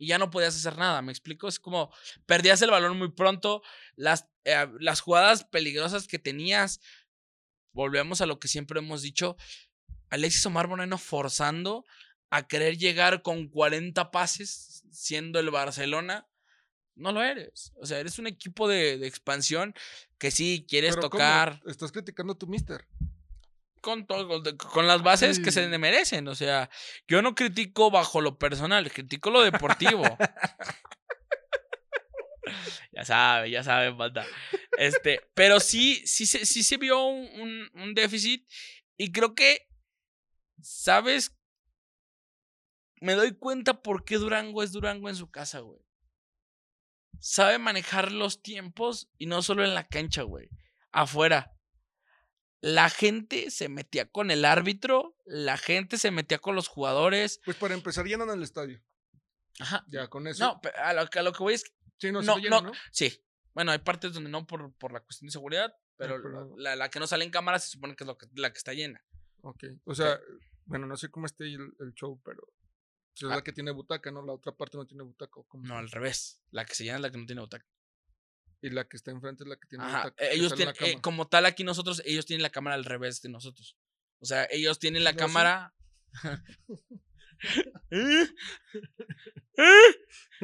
y 0.00 0.06
ya 0.06 0.18
no 0.18 0.30
podías 0.30 0.56
hacer 0.56 0.78
nada, 0.78 1.02
¿me 1.02 1.12
explico? 1.12 1.46
Es 1.46 1.60
como 1.60 1.92
perdías 2.24 2.62
el 2.62 2.70
balón 2.70 2.96
muy 2.96 3.12
pronto, 3.12 3.62
las, 3.96 4.28
eh, 4.44 4.66
las 4.80 5.02
jugadas 5.02 5.44
peligrosas 5.44 6.08
que 6.08 6.18
tenías, 6.18 6.80
volvemos 7.72 8.22
a 8.22 8.26
lo 8.26 8.40
que 8.40 8.48
siempre 8.48 8.78
hemos 8.78 9.02
dicho, 9.02 9.36
Alexis 10.10 10.44
Omar 10.46 10.68
Moreno 10.68 10.98
forzando 10.98 11.84
a 12.30 12.46
querer 12.46 12.76
llegar 12.76 13.22
con 13.22 13.48
40 13.48 14.10
pases 14.10 14.84
siendo 14.90 15.40
el 15.40 15.50
Barcelona. 15.50 16.26
No 16.94 17.12
lo 17.12 17.22
eres. 17.22 17.72
O 17.76 17.86
sea, 17.86 17.98
eres 17.98 18.18
un 18.18 18.26
equipo 18.26 18.68
de, 18.68 19.06
expansión 19.06 19.74
que 20.18 20.30
sí 20.30 20.66
quieres 20.68 20.98
tocar. 20.98 21.60
Estás 21.66 21.92
criticando 21.92 22.34
a 22.34 22.38
tu 22.38 22.46
mister. 22.46 22.86
con 23.80 24.06
todo, 24.06 24.42
con 24.58 24.86
las 24.86 25.02
bases 25.02 25.40
que 25.40 25.50
se 25.50 25.66
merecen. 25.78 26.28
O 26.28 26.34
sea, 26.34 26.68
yo 27.08 27.22
no 27.22 27.34
critico 27.34 27.90
bajo 27.90 28.20
lo 28.20 28.38
personal, 28.38 28.90
critico 28.92 29.30
lo 29.30 29.42
deportivo. 29.42 30.02
ya 32.92 33.04
sabe, 33.04 33.50
ya 33.50 33.64
sabe, 33.64 33.96
falta. 33.96 34.26
Este, 34.76 35.20
pero 35.34 35.58
sí, 35.58 36.02
sí, 36.04 36.26
sí, 36.26 36.44
sí 36.44 36.62
se 36.62 36.76
vio 36.76 37.06
un, 37.06 37.70
un 37.74 37.94
déficit. 37.94 38.46
Y 38.96 39.12
creo 39.12 39.34
que, 39.34 39.69
¿sabes? 40.62 41.36
Me 43.00 43.14
doy 43.14 43.32
cuenta 43.32 43.82
por 43.82 44.04
qué 44.04 44.16
Durango 44.16 44.62
es 44.62 44.72
Durango 44.72 45.08
en 45.08 45.16
su 45.16 45.30
casa, 45.30 45.60
güey. 45.60 45.80
Sabe 47.18 47.58
manejar 47.58 48.12
los 48.12 48.42
tiempos 48.42 49.10
y 49.18 49.26
no 49.26 49.42
solo 49.42 49.64
en 49.64 49.74
la 49.74 49.86
cancha, 49.86 50.22
güey. 50.22 50.48
Afuera 50.92 51.54
la 52.60 52.90
gente 52.90 53.50
se 53.50 53.68
metía 53.68 54.10
con 54.10 54.30
el 54.30 54.44
árbitro, 54.44 55.16
la 55.24 55.56
gente 55.56 55.96
se 55.96 56.10
metía 56.10 56.38
con 56.38 56.54
los 56.54 56.68
jugadores. 56.68 57.40
Pues 57.44 57.56
para 57.56 57.74
empezar, 57.74 58.06
llenan 58.06 58.30
el 58.30 58.42
estadio. 58.42 58.82
Ajá. 59.58 59.84
Ya 59.88 60.08
con 60.08 60.26
eso. 60.26 60.44
No, 60.44 60.60
a 60.82 60.92
lo, 60.92 61.00
a 61.00 61.22
lo 61.22 61.32
que 61.32 61.42
voy 61.42 61.54
es. 61.54 61.64
Sí, 61.98 62.12
no, 62.12 62.22
no, 62.22 62.38
no, 62.38 62.72
Sí. 62.92 63.24
Bueno, 63.52 63.72
hay 63.72 63.78
partes 63.78 64.12
donde 64.12 64.30
no 64.30 64.46
por, 64.46 64.72
por 64.74 64.92
la 64.92 65.00
cuestión 65.00 65.26
de 65.26 65.32
seguridad, 65.32 65.74
pero, 65.96 66.56
La, 66.56 66.76
la, 66.76 66.88
que 66.88 67.00
no 67.00 67.06
sale 67.06 67.24
en 67.24 67.30
cámara 67.30 67.58
se 67.58 67.68
supone 67.68 67.96
que 67.96 68.04
es 68.04 68.08
lo 68.08 68.16
que, 68.16 68.26
la 68.34 68.52
que 68.52 68.58
está 68.58 68.72
llena. 68.72 69.04
Ok. 69.42 69.64
O 69.84 69.94
sea, 69.94 70.20
bueno, 70.70 70.86
no 70.86 70.96
sé 70.96 71.10
cómo 71.10 71.26
esté 71.26 71.44
el, 71.44 71.74
el 71.80 71.92
show, 71.94 72.20
pero. 72.24 72.46
es 73.14 73.22
la 73.22 73.34
ah. 73.34 73.42
que 73.42 73.52
tiene 73.52 73.72
butaca, 73.72 74.12
¿no? 74.12 74.24
La 74.24 74.32
otra 74.32 74.52
parte 74.52 74.76
no 74.76 74.86
tiene 74.86 75.02
butaca. 75.02 75.40
no, 75.54 75.76
al 75.76 75.90
revés. 75.90 76.40
La 76.52 76.64
que 76.64 76.76
se 76.76 76.84
llena 76.84 76.96
es 76.96 77.02
la 77.02 77.10
que 77.10 77.18
no 77.18 77.26
tiene 77.26 77.40
butaca. 77.40 77.66
Y 78.62 78.70
la 78.70 78.88
que 78.88 78.96
está 78.96 79.10
enfrente 79.10 79.42
es 79.42 79.48
la 79.48 79.56
que 79.56 79.66
tiene 79.66 79.84
Ajá, 79.84 80.14
ellos 80.18 80.54
tienen, 80.54 80.74
eh, 80.80 81.00
como 81.00 81.26
tal 81.26 81.46
aquí 81.46 81.64
nosotros, 81.64 82.02
ellos 82.04 82.24
tienen 82.26 82.42
la 82.42 82.50
cámara 82.50 82.76
al 82.76 82.84
revés 82.84 83.20
de 83.20 83.30
nosotros. 83.30 83.76
O 84.20 84.26
sea, 84.26 84.46
ellos 84.50 84.78
tienen 84.78 85.02
la 85.02 85.14
cámara. 85.14 85.74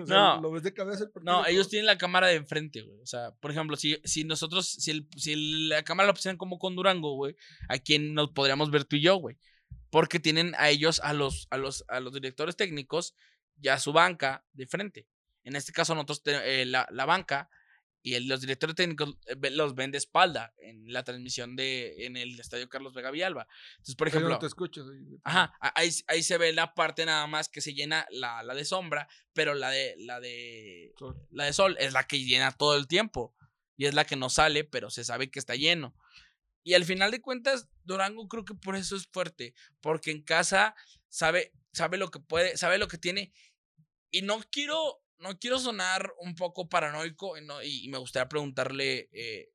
no, 0.09 0.41
¿Lo 0.41 0.51
ves 0.51 0.63
de 0.65 0.75
cabeza 0.75 1.09
No, 1.23 1.47
ellos 1.47 1.69
tienen 1.69 1.87
la 1.87 1.99
cámara 1.99 2.27
de 2.27 2.35
enfrente, 2.35 2.83
güey. 2.83 2.99
O 3.01 3.07
sea, 3.07 3.31
por 3.37 3.53
ejemplo, 3.53 3.77
si, 3.77 4.01
si 4.03 4.25
nosotros, 4.25 4.67
si, 4.67 4.91
el, 4.91 5.07
si 5.17 5.69
la 5.69 5.85
cámara 5.85 6.09
la 6.09 6.15
pusieran 6.15 6.37
como 6.37 6.59
con 6.59 6.75
Durango, 6.75 7.15
güey, 7.15 7.37
¿a 7.69 7.79
quién 7.79 8.13
nos 8.15 8.31
podríamos 8.33 8.73
ver 8.73 8.85
tú 8.85 8.97
y 8.97 9.03
yo, 9.03 9.17
güey? 9.17 9.39
Porque 9.91 10.21
tienen 10.21 10.55
a 10.59 10.69
ellos, 10.69 11.01
a 11.01 11.13
los, 11.13 11.47
a 11.51 11.57
los, 11.57 11.85
a 11.89 12.01
los 12.01 12.13
directores 12.13 12.57
técnicos, 12.57 13.15
ya 13.57 13.79
su 13.79 13.93
banca 13.93 14.45
de 14.53 14.67
frente. 14.67 15.07
En 15.45 15.57
este 15.57 15.73
caso, 15.73 15.95
nosotros, 15.95 16.23
eh, 16.27 16.65
la, 16.67 16.87
la 16.91 17.07
banca 17.07 17.49
y 18.07 18.21
los 18.21 18.41
directores 18.41 18.77
técnicos 18.77 19.17
eh, 19.27 19.51
los 19.51 19.75
ven 19.75 19.91
de 19.91 19.99
espalda 19.99 20.55
en 20.59 20.93
la 20.93 21.03
transmisión 21.03 21.57
de 21.57 22.07
en 22.07 22.17
el 22.17 22.39
estadio 22.39 22.69
Carlos 22.69 22.95
Vega 22.95 23.11
Villalba. 23.11 23.49
Entonces, 23.73 23.97
por 23.97 24.07
ejemplo, 24.07 24.29
no 24.29 24.39
te 24.39 24.47
escucho, 24.47 24.85
ajá, 25.25 25.53
ahí, 25.75 25.91
ahí, 26.07 26.23
se 26.23 26.39
ve 26.39 26.53
la 26.53 26.73
parte 26.73 27.05
nada 27.05 27.27
más 27.27 27.49
que 27.49 27.61
se 27.61 27.75
llena 27.75 28.07
la, 28.11 28.45
la 28.45 28.55
de 28.55 28.65
sombra, 28.65 29.09
pero 29.33 29.55
la 29.55 29.71
de 29.71 29.97
la 29.99 30.21
de 30.21 30.95
la 31.33 31.47
de 31.47 31.53
sol 31.53 31.77
es 31.81 31.93
la 31.95 32.07
que 32.07 32.25
llena 32.25 32.53
todo 32.53 32.77
el 32.77 32.87
tiempo 32.87 33.35
y 33.77 33.87
es 33.87 33.95
la 33.95 34.05
que 34.05 34.15
no 34.15 34.31
sale, 34.31 34.63
pero 34.63 34.89
se 34.89 35.03
sabe 35.03 35.29
que 35.29 35.41
está 35.41 35.57
lleno. 35.57 35.97
Y 36.67 36.75
al 36.75 36.85
final 36.85 37.13
de 37.13 37.23
cuentas, 37.23 37.69
Durango 37.85 38.27
creo 38.27 38.45
que 38.45 38.57
por 38.57 38.75
eso 38.75 38.97
es 38.97 39.07
fuerte, 39.07 39.55
porque 39.81 40.11
en 40.11 40.21
casa 40.21 40.75
sabe 41.09 41.53
sabe 41.73 41.97
lo 41.97 42.11
que 42.11 42.19
puede, 42.19 42.57
sabe 42.57 42.77
lo 42.77 42.89
que 42.89 42.99
tiene 42.99 43.33
y 44.11 44.23
no 44.23 44.41
quiero 44.51 45.01
no 45.19 45.39
quiero 45.39 45.61
sonar 45.61 46.13
un 46.19 46.35
poco 46.35 46.69
paranoico 46.69 47.37
y, 47.63 47.89
me 47.89 47.99
gustaría 47.99 48.29
preguntarle 48.29 49.09
eh, 49.13 49.53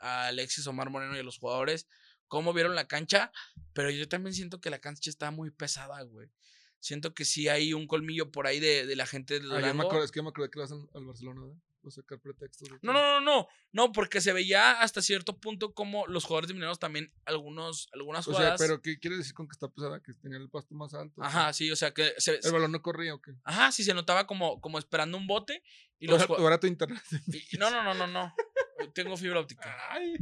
a 0.00 0.26
Alexis 0.26 0.66
Omar 0.66 0.90
Moreno 0.90 1.14
y 1.14 1.20
a 1.20 1.22
los 1.22 1.38
jugadores 1.38 1.86
cómo 2.26 2.52
vieron 2.52 2.74
la 2.74 2.88
cancha, 2.88 3.30
pero 3.72 3.90
yo 3.90 4.08
también 4.08 4.34
siento 4.34 4.60
que 4.60 4.70
la 4.70 4.80
cancha 4.80 5.10
está 5.10 5.30
muy 5.30 5.52
pesada, 5.52 6.02
güey. 6.02 6.28
Siento 6.80 7.14
que 7.14 7.24
sí 7.24 7.46
hay 7.46 7.72
un 7.72 7.86
colmillo 7.86 8.32
por 8.32 8.48
ahí 8.48 8.58
de, 8.58 8.96
la 8.96 9.06
gente 9.06 9.34
de 9.34 9.46
Durango. 9.46 9.66
Ah, 9.68 9.74
me 9.74 9.82
acuerdo, 9.84 10.04
es 10.04 10.10
que 10.10 10.22
me 10.22 10.30
acuerdo 10.30 10.50
que 10.50 10.58
vas 10.58 10.72
al 10.72 11.06
Barcelona, 11.06 11.42
¿verdad? 11.42 11.56
Sacar 11.90 12.18
pretextos. 12.20 12.68
No, 12.82 12.92
no, 12.92 13.00
no, 13.00 13.20
no, 13.20 13.48
no, 13.72 13.92
porque 13.92 14.20
se 14.20 14.32
veía 14.32 14.80
hasta 14.80 15.02
cierto 15.02 15.38
punto 15.38 15.74
como 15.74 16.06
los 16.06 16.24
jugadores 16.24 16.48
de 16.48 16.54
Mineros 16.54 16.78
también, 16.78 17.12
algunos, 17.24 17.88
algunas 17.92 18.24
jugadas. 18.24 18.54
O 18.54 18.58
sea, 18.58 18.66
pero 18.66 18.80
¿qué 18.80 18.98
quiere 18.98 19.16
decir 19.16 19.34
con 19.34 19.48
que 19.48 19.52
está 19.52 19.68
pesada? 19.68 20.00
Que 20.00 20.14
tenía 20.14 20.38
el 20.38 20.48
pasto 20.48 20.74
más 20.74 20.94
alto. 20.94 21.22
Ajá, 21.22 21.52
sí, 21.52 21.70
o 21.70 21.76
sea 21.76 21.92
que. 21.92 22.14
¿El 22.42 22.52
balón 22.52 22.72
no 22.72 22.82
corría 22.82 23.14
o 23.14 23.20
qué? 23.20 23.32
Ajá, 23.44 23.72
sí, 23.72 23.84
se 23.84 23.94
notaba 23.94 24.26
como, 24.26 24.60
como 24.60 24.78
esperando 24.78 25.18
un 25.18 25.26
bote. 25.26 25.62
Y 25.98 26.06
los 26.06 26.22
ahora 26.28 26.58
tu 26.58 26.66
internet. 26.66 27.02
no, 27.58 27.70
no, 27.70 27.82
no, 27.82 27.94
no, 27.94 28.06
no. 28.06 28.34
Tengo 28.94 29.16
fibra 29.16 29.40
óptica. 29.40 29.76
Ay. 29.90 30.14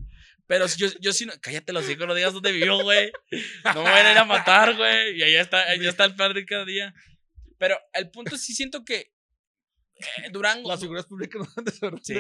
Pero 0.47 0.67
yo, 0.67 0.89
yo 1.01 1.13
sí, 1.13 1.27
no, 1.27 1.33
cállate 1.41 1.73
los 1.73 1.89
hijos, 1.89 2.07
no 2.07 2.15
digas 2.15 2.33
dónde 2.33 2.53
vivió, 2.53 2.83
güey. 2.83 3.13
No 3.65 3.85
me 3.85 3.91
van 3.91 4.07
a 4.07 4.13
ir 4.13 4.19
a 4.19 4.25
matar, 4.25 4.77
güey. 4.77 5.17
Y 5.17 5.23
ahí 5.23 5.37
está, 5.37 5.63
ahí 5.63 5.87
está 5.87 6.05
el 6.05 6.17
padre 6.17 6.45
cada 6.45 6.65
día. 6.65 6.93
Pero 7.57 7.79
el 7.93 8.11
punto 8.11 8.37
sí 8.37 8.53
siento 8.53 8.85
que 8.85 9.13
eh, 10.19 10.31
Durango. 10.31 10.69
Las 10.69 10.81
figuras 10.81 11.07
públicas 11.07 11.41
no 11.41 11.49
han 11.57 11.65
de 11.65 11.73
saber 11.73 12.01
sí. 12.03 12.15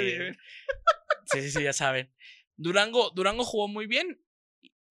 sí, 1.32 1.50
sí, 1.50 1.62
ya 1.62 1.72
saben. 1.72 2.12
Durango, 2.56 3.10
Durango 3.10 3.44
jugó 3.44 3.68
muy 3.68 3.86
bien. 3.86 4.22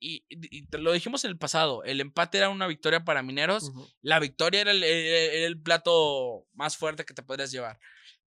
Y, 0.01 0.23
lo 0.71 0.93
dijimos 0.93 1.25
en 1.25 1.31
el 1.31 1.37
pasado, 1.37 1.83
el 1.83 1.99
empate 1.99 2.37
era 2.37 2.49
una 2.49 2.67
victoria 2.67 3.03
para 3.03 3.21
Mineros, 3.21 3.73
la 4.01 4.19
victoria 4.19 4.61
era 4.61 4.71
el, 4.71 5.61
plato 5.61 6.47
más 6.53 6.77
fuerte 6.77 7.03
que 7.03 7.13
te 7.13 7.21
podrías 7.21 7.51
llevar. 7.51 7.79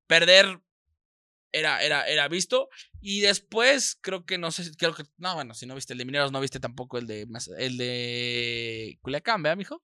Perder 0.08 0.60
era, 1.52 1.84
era, 1.84 2.08
era 2.08 2.28
visto 2.28 2.70
y 3.02 3.22
después 3.22 4.00
creo 4.02 4.26
que 4.26 4.40
no 4.40 4.50
sé, 4.50 4.72
creo 4.78 4.96
que, 4.96 5.04
no, 5.18 5.36
bueno, 5.36 5.54
si 5.54 5.68
no 5.68 5.76
viste 5.76 5.94
el 5.94 6.00
de 6.00 6.06
Mineros, 6.06 6.32
no 6.32 6.42
viste 6.42 6.60
tampoco 6.60 6.98
el 6.98 7.06
de, 7.06 7.28
el 7.60 7.78
de 7.78 8.98
Culiacán, 9.02 9.44
¿verdad, 9.44 9.58
mijo? 9.58 9.84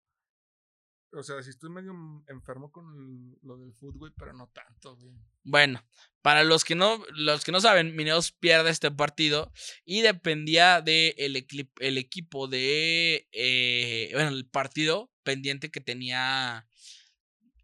O 1.15 1.23
sea, 1.23 1.41
si 1.41 1.49
estoy 1.49 1.69
medio 1.69 1.93
enfermo 2.27 2.71
con 2.71 3.37
lo 3.41 3.57
del 3.57 3.73
fútbol, 3.73 4.13
pero 4.17 4.33
no 4.33 4.49
tanto. 4.49 4.97
Bueno, 5.43 5.81
para 6.21 6.43
los 6.43 6.65
que 6.65 6.75
no, 6.75 7.03
los 7.13 7.45
que 7.45 7.53
no 7.53 7.61
saben, 7.61 7.95
Mineros 7.95 8.33
pierde 8.33 8.69
este 8.69 8.91
partido 8.91 9.51
y 9.85 10.01
dependía 10.01 10.81
del 10.81 11.15
de 11.15 11.69
el 11.79 11.97
equipo 11.97 12.47
de, 12.47 13.27
eh, 13.31 14.09
bueno, 14.13 14.29
el 14.29 14.45
partido 14.45 15.09
pendiente 15.23 15.71
que 15.71 15.79
tenía 15.79 16.67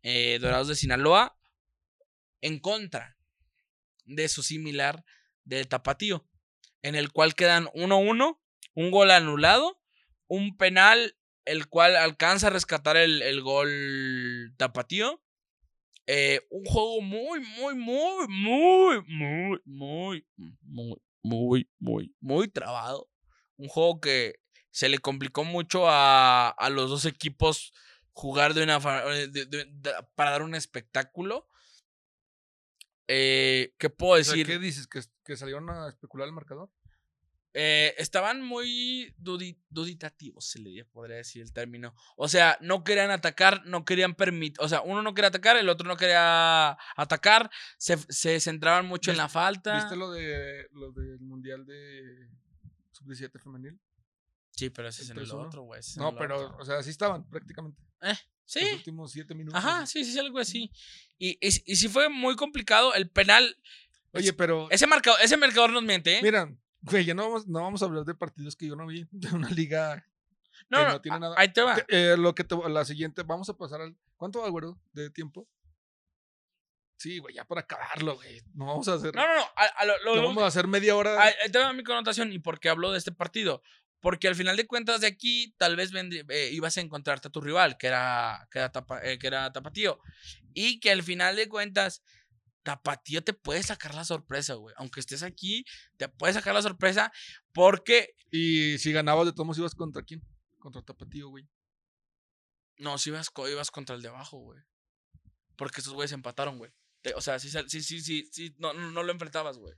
eh, 0.01 0.39
Dorados 0.39 0.69
de 0.69 0.75
Sinaloa 0.75 1.37
en 2.39 2.59
contra 2.59 3.17
de 4.05 4.29
su 4.29 4.43
similar 4.43 5.03
del 5.43 5.67
Tapatío, 5.67 6.25
en 6.81 6.95
el 6.95 7.11
cual 7.11 7.35
quedan 7.35 7.65
1-1, 7.67 8.39
un 8.75 8.91
gol 8.91 9.11
anulado, 9.11 9.81
un 10.27 10.55
penal 10.55 11.17
el 11.45 11.67
cual 11.67 11.95
alcanza 11.95 12.47
a 12.47 12.51
rescatar 12.51 12.97
el, 12.97 13.21
el 13.21 13.41
gol 13.41 14.53
tapatío. 14.57 15.23
Eh, 16.07 16.41
un 16.49 16.65
juego 16.65 17.01
muy, 17.01 17.39
muy, 17.39 17.75
muy, 17.75 18.27
muy, 18.27 19.01
muy, 19.07 19.61
muy, 19.65 20.27
muy, 20.61 21.01
muy, 21.23 21.69
muy, 21.79 22.15
muy 22.19 22.47
trabado. 22.47 23.09
Un 23.57 23.67
juego 23.67 24.01
que 24.01 24.39
se 24.71 24.89
le 24.89 24.97
complicó 24.99 25.43
mucho 25.43 25.87
a, 25.87 26.49
a 26.49 26.69
los 26.69 26.89
dos 26.89 27.05
equipos 27.05 27.73
jugar 28.13 28.53
de 28.53 28.63
una 28.63 28.79
para 28.79 30.31
dar 30.31 30.43
un 30.43 30.55
espectáculo. 30.55 31.47
Eh, 33.07 33.73
¿Qué 33.77 33.89
puedo 33.89 34.15
decir? 34.15 34.47
¿Qué 34.47 34.57
dices? 34.59 34.87
¿Que, 34.87 35.01
¿Que 35.23 35.37
salieron 35.37 35.69
a 35.69 35.89
especular 35.89 36.27
el 36.27 36.33
marcador? 36.33 36.69
Eh, 37.53 37.93
estaban 37.97 38.41
muy 38.41 39.13
duditativos, 39.17 40.45
se 40.45 40.59
le 40.59 40.85
podría 40.85 41.17
decir 41.17 41.41
el 41.41 41.51
término. 41.51 41.93
O 42.15 42.29
sea, 42.29 42.57
no 42.61 42.83
querían 42.83 43.11
atacar, 43.11 43.65
no 43.65 43.83
querían 43.83 44.15
permitir. 44.15 44.57
O 44.61 44.69
sea, 44.69 44.81
uno 44.81 45.01
no 45.01 45.13
quería 45.13 45.27
atacar, 45.27 45.57
el 45.57 45.67
otro 45.67 45.87
no 45.87 45.97
quería 45.97 46.77
atacar. 46.95 47.51
Se, 47.77 47.97
se 47.97 48.39
centraban 48.39 48.85
mucho 48.85 49.11
en 49.11 49.17
la 49.17 49.27
falta. 49.27 49.75
¿Viste 49.75 49.97
lo, 49.97 50.11
de, 50.11 50.67
lo 50.71 50.91
del 50.91 51.19
mundial 51.19 51.65
de 51.65 52.29
sub-17 52.91 53.41
femenil? 53.41 53.79
Sí, 54.51 54.69
pero 54.69 54.87
ese 54.87 55.03
es 55.03 55.09
en 55.09 55.17
el 55.17 55.31
otro, 55.31 55.63
güey. 55.63 55.81
No, 55.97 56.15
pero, 56.15 56.55
o 56.57 56.65
sea, 56.65 56.81
sí 56.83 56.89
estaban 56.89 57.29
prácticamente. 57.29 57.81
Eh, 58.01 58.15
sí. 58.45 58.61
Los 58.61 58.73
últimos 58.73 59.11
siete 59.11 59.33
minutos. 59.33 59.57
Ajá, 59.57 59.85
sí, 59.85 60.05
sí, 60.05 60.17
algo 60.19 60.39
así. 60.39 60.71
Y, 61.17 61.31
y, 61.31 61.47
y 61.47 61.75
sí 61.75 61.89
fue 61.89 62.07
muy 62.07 62.35
complicado. 62.35 62.93
El 62.93 63.09
penal. 63.09 63.57
Oye, 64.13 64.31
pero. 64.33 64.69
Ese 64.69 64.87
marcador, 64.87 65.19
ese 65.21 65.35
marcador 65.35 65.71
nos 65.71 65.83
miente, 65.83 66.17
¿eh? 66.17 66.19
Mira, 66.21 66.53
Güey, 66.81 67.05
ya 67.05 67.13
no 67.13 67.23
vamos, 67.23 67.47
no 67.47 67.61
vamos 67.61 67.81
a 67.81 67.85
hablar 67.85 68.05
de 68.05 68.15
partidos 68.15 68.55
que 68.55 68.67
yo 68.67 68.75
no 68.75 68.87
vi, 68.87 69.07
de 69.11 69.29
una 69.29 69.49
liga 69.49 70.05
no, 70.69 70.79
que 70.79 70.85
no, 70.85 71.01
tiene 71.01 71.19
nada. 71.19 71.35
Ahí 71.37 71.51
te 71.51 71.61
va. 71.61 71.77
Eh, 71.87 72.15
lo 72.17 72.35
que 72.35 72.43
te, 72.43 72.55
la 72.69 72.85
siguiente, 72.85 73.23
vamos 73.23 73.49
a 73.49 73.57
pasar 73.57 73.81
al. 73.81 73.95
¿Cuánto 74.17 74.41
va, 74.41 74.49
güero, 74.49 74.79
de 74.93 75.09
tiempo? 75.09 75.47
Sí, 76.97 77.17
güey, 77.17 77.33
ya 77.33 77.45
para 77.45 77.61
acabarlo, 77.61 78.15
güey. 78.15 78.41
No 78.53 78.67
vamos 78.67 78.87
a 78.87 78.93
hacer. 78.93 79.15
No, 79.15 79.23
no, 79.25 79.35
no. 79.35 80.15
lo, 80.15 80.27
vamos 80.27 80.43
a 80.43 80.47
hacer 80.47 80.67
media 80.67 80.95
hora. 80.95 81.19
Ahí 81.19 81.51
te 81.51 81.57
va 81.57 81.73
mi 81.73 81.83
connotación 81.83 82.31
y 82.31 82.37
por 82.37 82.59
qué 82.59 82.69
hablo 82.69 82.91
de 82.91 82.99
este 82.99 83.11
partido. 83.11 83.63
Porque 84.01 84.27
al 84.27 84.35
final 84.35 84.57
de 84.57 84.67
cuentas 84.67 85.01
de 85.01 85.07
aquí 85.07 85.53
tal 85.57 85.75
vez 85.75 85.91
eh, 85.93 86.49
ibas 86.51 86.77
a 86.77 86.81
encontrarte 86.81 87.27
a 87.27 87.31
tu 87.31 87.41
rival, 87.41 87.77
que 87.77 87.87
era, 87.87 88.47
que 88.51 88.59
era, 88.59 88.71
tapa, 88.71 88.99
eh, 89.03 89.17
que 89.17 89.27
era 89.27 89.51
Tapatío. 89.51 89.99
Y 90.53 90.79
que 90.79 90.91
al 90.91 91.03
final 91.03 91.35
de 91.35 91.49
cuentas 91.49 92.03
Tapatío 92.63 93.23
te 93.23 93.33
puede 93.33 93.63
sacar 93.63 93.95
la 93.95 94.05
sorpresa, 94.05 94.53
güey. 94.55 94.75
Aunque 94.77 94.99
estés 94.99 95.23
aquí, 95.23 95.65
te 95.97 96.07
puede 96.09 96.33
sacar 96.33 96.53
la 96.53 96.61
sorpresa 96.61 97.11
porque. 97.53 98.15
Y 98.31 98.77
si 98.77 98.91
ganabas 98.91 99.25
de 99.25 99.31
todos 99.33 99.45
modos, 99.45 99.57
ibas 99.59 99.75
contra 99.75 100.03
quién? 100.03 100.21
Contra 100.59 100.81
Tapatío, 100.81 101.29
güey. 101.29 101.47
No, 102.77 102.97
si 102.97 103.09
ibas, 103.09 103.29
co- 103.29 103.49
ibas 103.49 103.71
contra 103.71 103.95
el 103.95 104.01
de 104.01 104.09
abajo, 104.09 104.37
güey. 104.37 104.59
Porque 105.55 105.81
esos 105.81 105.93
güeyes 105.93 106.11
empataron, 106.11 106.57
güey. 106.57 106.71
O 107.15 107.21
sea, 107.21 107.39
sí, 107.39 107.49
sí, 107.49 107.81
sí, 107.81 108.01
sí, 108.01 108.29
sí, 108.31 108.55
no, 108.59 108.73
no, 108.73 108.91
no 108.91 109.03
lo 109.03 109.11
enfrentabas, 109.11 109.57
güey. 109.57 109.73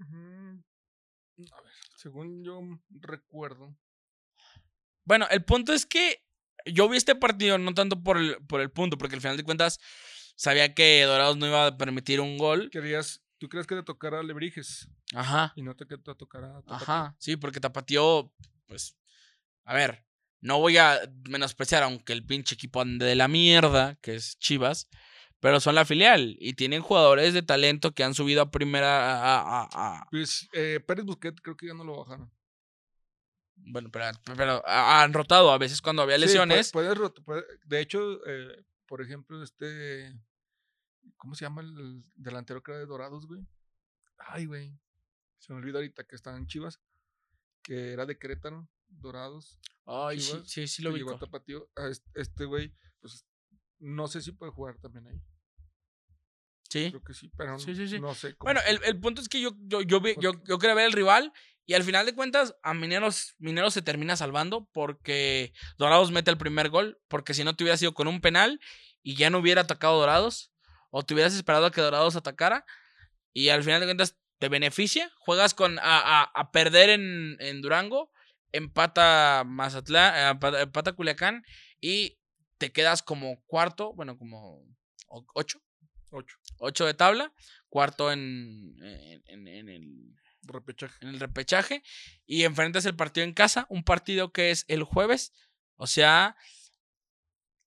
Ujú. 0.00 0.62
A 1.52 1.60
ver, 1.62 1.72
según 1.96 2.44
yo 2.44 2.60
recuerdo. 2.90 3.76
Bueno, 5.04 5.26
el 5.30 5.44
punto 5.44 5.72
es 5.72 5.86
que 5.86 6.24
yo 6.66 6.88
vi 6.88 6.96
este 6.96 7.14
partido 7.14 7.58
no 7.58 7.74
tanto 7.74 8.02
por 8.02 8.18
el, 8.18 8.36
por 8.46 8.60
el 8.60 8.70
punto, 8.70 8.96
porque 8.98 9.16
al 9.16 9.20
final 9.20 9.36
de 9.36 9.44
cuentas 9.44 9.78
sabía 10.42 10.74
que 10.74 11.04
Dorados 11.04 11.36
no 11.36 11.46
iba 11.46 11.66
a 11.68 11.76
permitir 11.78 12.20
un 12.20 12.36
gol. 12.36 12.68
Querías, 12.70 13.22
¿Tú 13.38 13.48
crees 13.48 13.66
que 13.66 13.74
te 13.76 13.82
tocara 13.82 14.20
a 14.20 14.22
Lebrijes 14.22 14.88
Ajá. 15.14 15.52
y 15.56 15.62
no 15.62 15.74
te, 15.76 15.84
te 15.86 15.98
tocara 15.98 16.58
a 16.58 16.62
Tapatío? 16.62 16.74
Ajá, 16.76 17.16
sí, 17.18 17.36
porque 17.36 17.60
Tapatío, 17.60 18.32
pues, 18.66 18.96
a 19.64 19.74
ver, 19.74 20.04
no 20.40 20.58
voy 20.58 20.76
a 20.78 20.98
menospreciar, 21.28 21.82
aunque 21.84 22.12
el 22.12 22.24
pinche 22.26 22.54
equipo 22.56 22.80
ande 22.80 23.06
de 23.06 23.14
la 23.14 23.28
mierda, 23.28 23.96
que 24.00 24.14
es 24.16 24.36
Chivas, 24.38 24.88
pero 25.40 25.58
son 25.60 25.74
la 25.76 25.84
filial 25.84 26.36
y 26.40 26.54
tienen 26.54 26.82
jugadores 26.82 27.34
de 27.34 27.42
talento 27.42 27.92
que 27.92 28.04
han 28.04 28.14
subido 28.14 28.42
a 28.42 28.50
primera, 28.50 29.22
a, 29.22 29.62
a- 29.62 29.68
a- 29.72 30.06
Pues 30.10 30.48
eh, 30.52 30.78
Pérez 30.86 31.04
Busquet 31.04 31.34
creo 31.40 31.56
que 31.56 31.66
ya 31.68 31.74
no 31.74 31.82
lo 31.84 31.98
bajaron. 31.98 32.32
bueno, 33.56 33.90
pero, 33.90 34.06
pero 34.36 34.62
han 34.68 35.12
rotado 35.12 35.50
a 35.52 35.58
veces 35.58 35.80
cuando 35.80 36.02
había 36.02 36.16
Sí, 36.16 36.22
lesiones. 36.22 36.70
puede- 36.72 36.94
de 37.64 37.80
hecho, 37.80 38.24
eh, 38.26 38.64
por 38.86 39.02
ejemplo, 39.02 39.42
este. 39.42 40.12
¿Cómo 41.22 41.36
se 41.36 41.44
llama 41.44 41.62
el 41.62 42.02
delantero 42.16 42.64
que 42.64 42.72
era 42.72 42.80
de 42.80 42.86
Dorados, 42.86 43.26
güey? 43.28 43.46
Ay, 44.18 44.46
güey. 44.46 44.76
Se 45.38 45.52
me 45.52 45.60
olvidó 45.60 45.78
ahorita 45.78 46.02
que 46.02 46.16
estaba 46.16 46.36
en 46.36 46.48
Chivas. 46.48 46.80
Que 47.62 47.92
era 47.92 48.04
de 48.06 48.18
Querétaro, 48.18 48.68
Dorados. 48.88 49.60
Ay, 49.86 50.18
sí, 50.20 50.32
Chivas, 50.32 50.50
sí, 50.50 50.66
sí 50.66 50.82
lo 50.82 50.90
vi. 50.92 50.98
llegó 50.98 51.14
a 51.14 51.18
Tapatío. 51.20 51.70
a 51.76 51.86
es- 51.86 52.02
Este 52.14 52.44
güey, 52.44 52.74
pues 53.00 53.24
no 53.78 54.08
sé 54.08 54.20
si 54.20 54.32
puede 54.32 54.50
jugar 54.50 54.78
también 54.78 55.06
ahí. 55.06 55.22
Sí. 56.68 56.88
Creo 56.90 57.04
que 57.04 57.14
sí, 57.14 57.30
pero 57.36 57.56
Sí, 57.58 57.74
sí, 57.76 57.86
sí. 57.86 58.00
no 58.00 58.14
sé 58.14 58.34
cómo. 58.34 58.48
Bueno, 58.52 58.60
el, 58.66 58.82
el 58.84 58.98
punto 58.98 59.20
es 59.20 59.28
que 59.28 59.40
yo, 59.40 59.50
yo, 59.60 59.82
yo, 59.82 60.00
vi- 60.00 60.16
yo, 60.20 60.32
yo 60.44 60.58
quería 60.58 60.74
ver 60.74 60.86
el 60.86 60.92
rival 60.92 61.32
y 61.66 61.74
al 61.74 61.84
final 61.84 62.04
de 62.06 62.14
cuentas 62.14 62.56
a 62.62 62.74
Mineros, 62.74 63.34
Mineros 63.38 63.74
se 63.74 63.82
termina 63.82 64.16
salvando 64.16 64.68
porque 64.72 65.52
Dorados 65.76 66.10
mete 66.10 66.30
el 66.32 66.38
primer 66.38 66.70
gol, 66.70 66.98
porque 67.08 67.34
si 67.34 67.44
no 67.44 67.54
te 67.54 67.62
hubiera 67.62 67.76
sido 67.76 67.94
con 67.94 68.08
un 68.08 68.20
penal 68.20 68.58
y 69.02 69.14
ya 69.16 69.30
no 69.30 69.38
hubiera 69.38 69.60
atacado 69.62 69.98
Dorados 70.00 70.51
o 70.94 71.02
te 71.04 71.14
hubieras 71.14 71.34
esperado 71.34 71.66
a 71.66 71.70
que 71.72 71.80
Dorados 71.80 72.14
atacara 72.16 72.64
y 73.32 73.48
al 73.48 73.64
final 73.64 73.80
de 73.80 73.86
cuentas 73.86 74.16
te 74.38 74.48
beneficia, 74.48 75.10
juegas 75.20 75.54
con 75.54 75.78
a, 75.78 75.82
a- 76.22 76.30
a 76.34 76.50
perder 76.52 76.90
en, 76.90 77.36
en 77.40 77.62
Durango, 77.62 78.10
empata 78.52 79.42
Mazatlán, 79.46 80.36
eh, 80.36 80.60
empata, 80.62 80.92
Culiacán 80.92 81.44
y 81.80 82.18
te 82.58 82.72
quedas 82.72 83.02
como 83.02 83.42
cuarto, 83.46 83.94
bueno, 83.94 84.18
como 84.18 84.64
ocho, 85.08 85.60
Ocho. 86.10 86.36
ocho 86.58 86.84
de 86.84 86.92
tabla, 86.94 87.32
cuarto 87.70 88.12
en, 88.12 88.76
en, 89.26 89.48
en- 89.48 89.68
el, 89.68 90.14
Repechaje. 90.44 90.98
en 91.00 91.08
el 91.10 91.20
repechaje 91.20 91.82
y 92.26 92.42
enfrentas 92.42 92.84
el 92.84 92.96
partido 92.96 93.24
en 93.24 93.32
casa, 93.32 93.64
un 93.70 93.84
partido 93.84 94.32
que 94.32 94.50
es 94.50 94.64
el 94.68 94.82
jueves, 94.82 95.32
o 95.76 95.86
sea, 95.86 96.36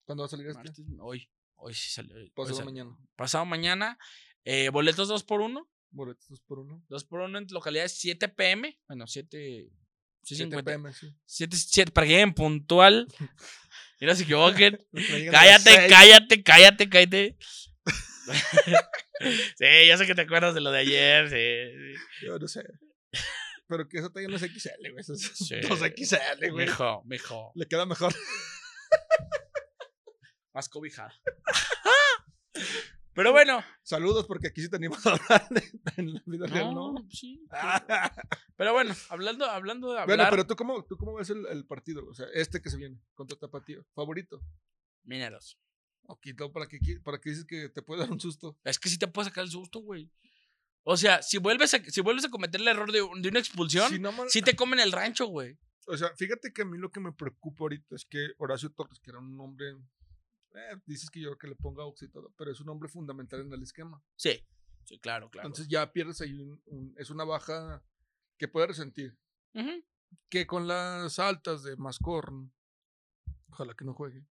¿Cuándo 0.03 0.24
va 0.24 0.27
a 0.27 0.29
salir 0.29 0.48
este? 0.48 0.58
martes, 0.62 0.86
hoy, 1.00 1.29
hoy 1.65 1.74
sí 1.74 1.89
salió. 1.91 2.15
hoy 2.15 2.29
Pasado 2.36 2.55
salió. 2.57 2.72
mañana. 2.72 2.98
Pasado 3.15 3.45
mañana, 3.45 3.98
eh, 4.43 4.69
boletos 4.69 5.07
2 5.07 5.24
por 5.24 5.41
1 5.41 5.67
Boletos 5.91 6.27
dos 6.27 6.41
por 6.41 6.60
uno. 6.60 6.84
2 6.89 7.03
por 7.05 7.22
1 7.22 7.38
en 7.39 7.48
localidades 7.51 7.98
7 7.98 8.27
pm, 8.27 8.77
bueno, 8.88 9.07
7... 9.07 9.69
Sí, 10.24 10.36
7 10.36 10.43
50. 10.43 10.63
PM, 10.72 10.91
sí. 10.93 11.07
7, 11.25 11.55
7, 11.55 11.91
para 11.91 12.06
que 12.08 12.13
lleguen 12.13 12.34
puntual. 12.34 13.08
Y 14.01 14.06
no 14.06 14.13
se 14.13 14.23
equivoquen. 14.23 14.78
Cállate, 15.32 15.88
cállate, 15.88 16.43
cállate, 16.43 16.89
cállate. 16.89 17.38
sí, 19.58 19.88
yo 19.88 19.97
sé 19.97 20.06
que 20.06 20.15
te 20.15 20.23
acuerdas 20.23 20.54
de 20.54 20.60
lo 20.60 20.69
de 20.71 20.80
ayer. 20.80 21.30
Sí, 21.30 21.95
sí. 22.19 22.25
Yo 22.25 22.38
no 22.38 22.45
sé. 22.45 22.62
Pero 23.67 23.88
que 23.88 23.99
eso 23.99 24.10
todavía 24.10 24.28
no 24.28 24.36
es 24.36 24.41
XL, 24.41 24.91
güey. 24.91 24.99
Eso 24.99 25.13
es 25.13 25.21
Sí. 25.34 25.56
2XL, 25.56 26.51
güey. 26.51 26.65
Mijo, 26.67 27.04
mijo. 27.06 27.51
Le 27.56 27.67
queda 27.67 27.86
mejor. 27.86 28.13
Más 30.56 30.70
cobijada. 30.70 31.13
Pero 33.13 33.32
bueno. 33.32 33.63
Saludos, 33.84 34.26
porque 34.26 34.48
aquí 34.48 34.62
sí 34.62 34.70
teníamos 34.70 35.06
a 35.06 35.12
hablar 35.13 35.48
de, 35.50 35.63
en 35.98 36.13
la 36.13 36.24
vida 36.26 36.48
real, 36.48 36.74
¿no? 36.74 36.96
Sí. 37.10 37.46
Pero 38.58 38.74
bueno, 38.74 38.94
hablando, 39.10 39.46
hablando 39.46 39.88
de 39.89 39.94
bueno, 40.06 40.12
hablar. 40.13 40.30
pero 40.32 40.48
tú 40.48 40.56
cómo, 40.56 40.84
tú 40.86 40.98
cómo 40.98 41.13
ves 41.15 41.30
el, 41.30 41.46
el 41.48 41.65
partido, 41.65 42.06
o 42.08 42.13
sea, 42.13 42.26
este 42.34 42.62
que 42.62 42.70
se 42.70 42.78
viene 42.78 43.00
contra 43.13 43.38
Tapatío, 43.38 43.86
favorito. 43.94 44.41
Mineros. 45.04 45.58
Ok, 46.08 46.28
no, 46.38 46.52
¿para 46.52 46.68
qui- 46.68 47.02
para 47.04 47.20
qué 47.20 47.30
dices 47.32 47.46
que 47.46 47.70
te 47.70 47.82
puede 47.82 48.02
dar 48.02 48.12
un 48.12 48.20
susto? 48.20 48.58
Es 48.63 48.80
que 48.80 48.89
sí 48.89 48.98
te 48.98 49.08
puede 49.08 49.30
sacar 49.30 49.44
el 49.44 49.50
susto, 49.52 49.80
güey. 49.80 50.10
O 50.84 50.98
sea, 50.98 51.22
si 51.22 51.38
vuelves 51.38 51.74
a, 51.74 51.84
si 51.84 52.02
vuelves 52.02 52.26
a 52.26 52.30
cometer 52.30 52.62
el 52.62 52.68
error 52.68 52.91
de, 52.91 53.00
de 53.00 53.30
una 53.30 53.39
expulsión, 53.39 53.89
Si 53.89 54.00
no 54.00 54.12
mal- 54.12 54.30
sí 54.30 54.41
te 54.41 54.56
comen 54.56 54.80
el 54.80 54.91
rancho, 54.91 55.26
güey. 55.28 55.58
O 55.88 55.96
sea, 55.98 56.10
fíjate 56.18 56.52
que 56.52 56.63
a 56.63 56.65
mí 56.65 56.78
lo 56.78 56.91
que 56.91 57.00
me 57.00 57.12
preocupa 57.13 57.63
ahorita 57.65 57.96
es 57.96 58.06
que 58.06 58.30
Horacio 58.39 58.72
Torres, 58.72 59.00
que 59.00 59.12
era 59.12 59.20
un 59.20 59.39
hombre, 59.39 59.76
eh, 60.56 60.82
dices 60.86 61.10
que 61.10 61.20
yo 61.22 61.38
que 61.38 61.48
le 61.48 61.56
ponga 61.56 61.86
Ox 61.86 62.04
y 62.04 62.08
todo, 62.10 62.34
pero 62.38 62.52
es 62.52 62.60
un 62.60 62.70
hombre 62.70 62.89
fundamental 62.89 63.41
en 63.41 63.54
el 63.54 63.62
esquema. 63.63 64.02
Sí. 64.15 64.44
Sí, 64.86 65.00
claro, 65.00 65.30
claro. 65.32 65.48
Entonces 65.48 65.68
ya 65.68 65.91
pierdes 65.91 66.22
ahí 66.22 66.39
un, 66.39 66.62
un- 66.65 66.94
es 66.98 67.10
una 67.10 67.24
baja 67.24 67.84
que 68.38 68.48
puede 68.48 68.68
resentir. 68.68 69.18
Que 70.30 70.46
con 70.46 70.68
las 70.68 71.18
altas 71.20 71.63
de 71.63 71.76
Mascorn, 71.78 72.54
ojalá 73.50 73.74
que 73.74 73.84
no 73.86 73.94
juegue, 73.94 74.26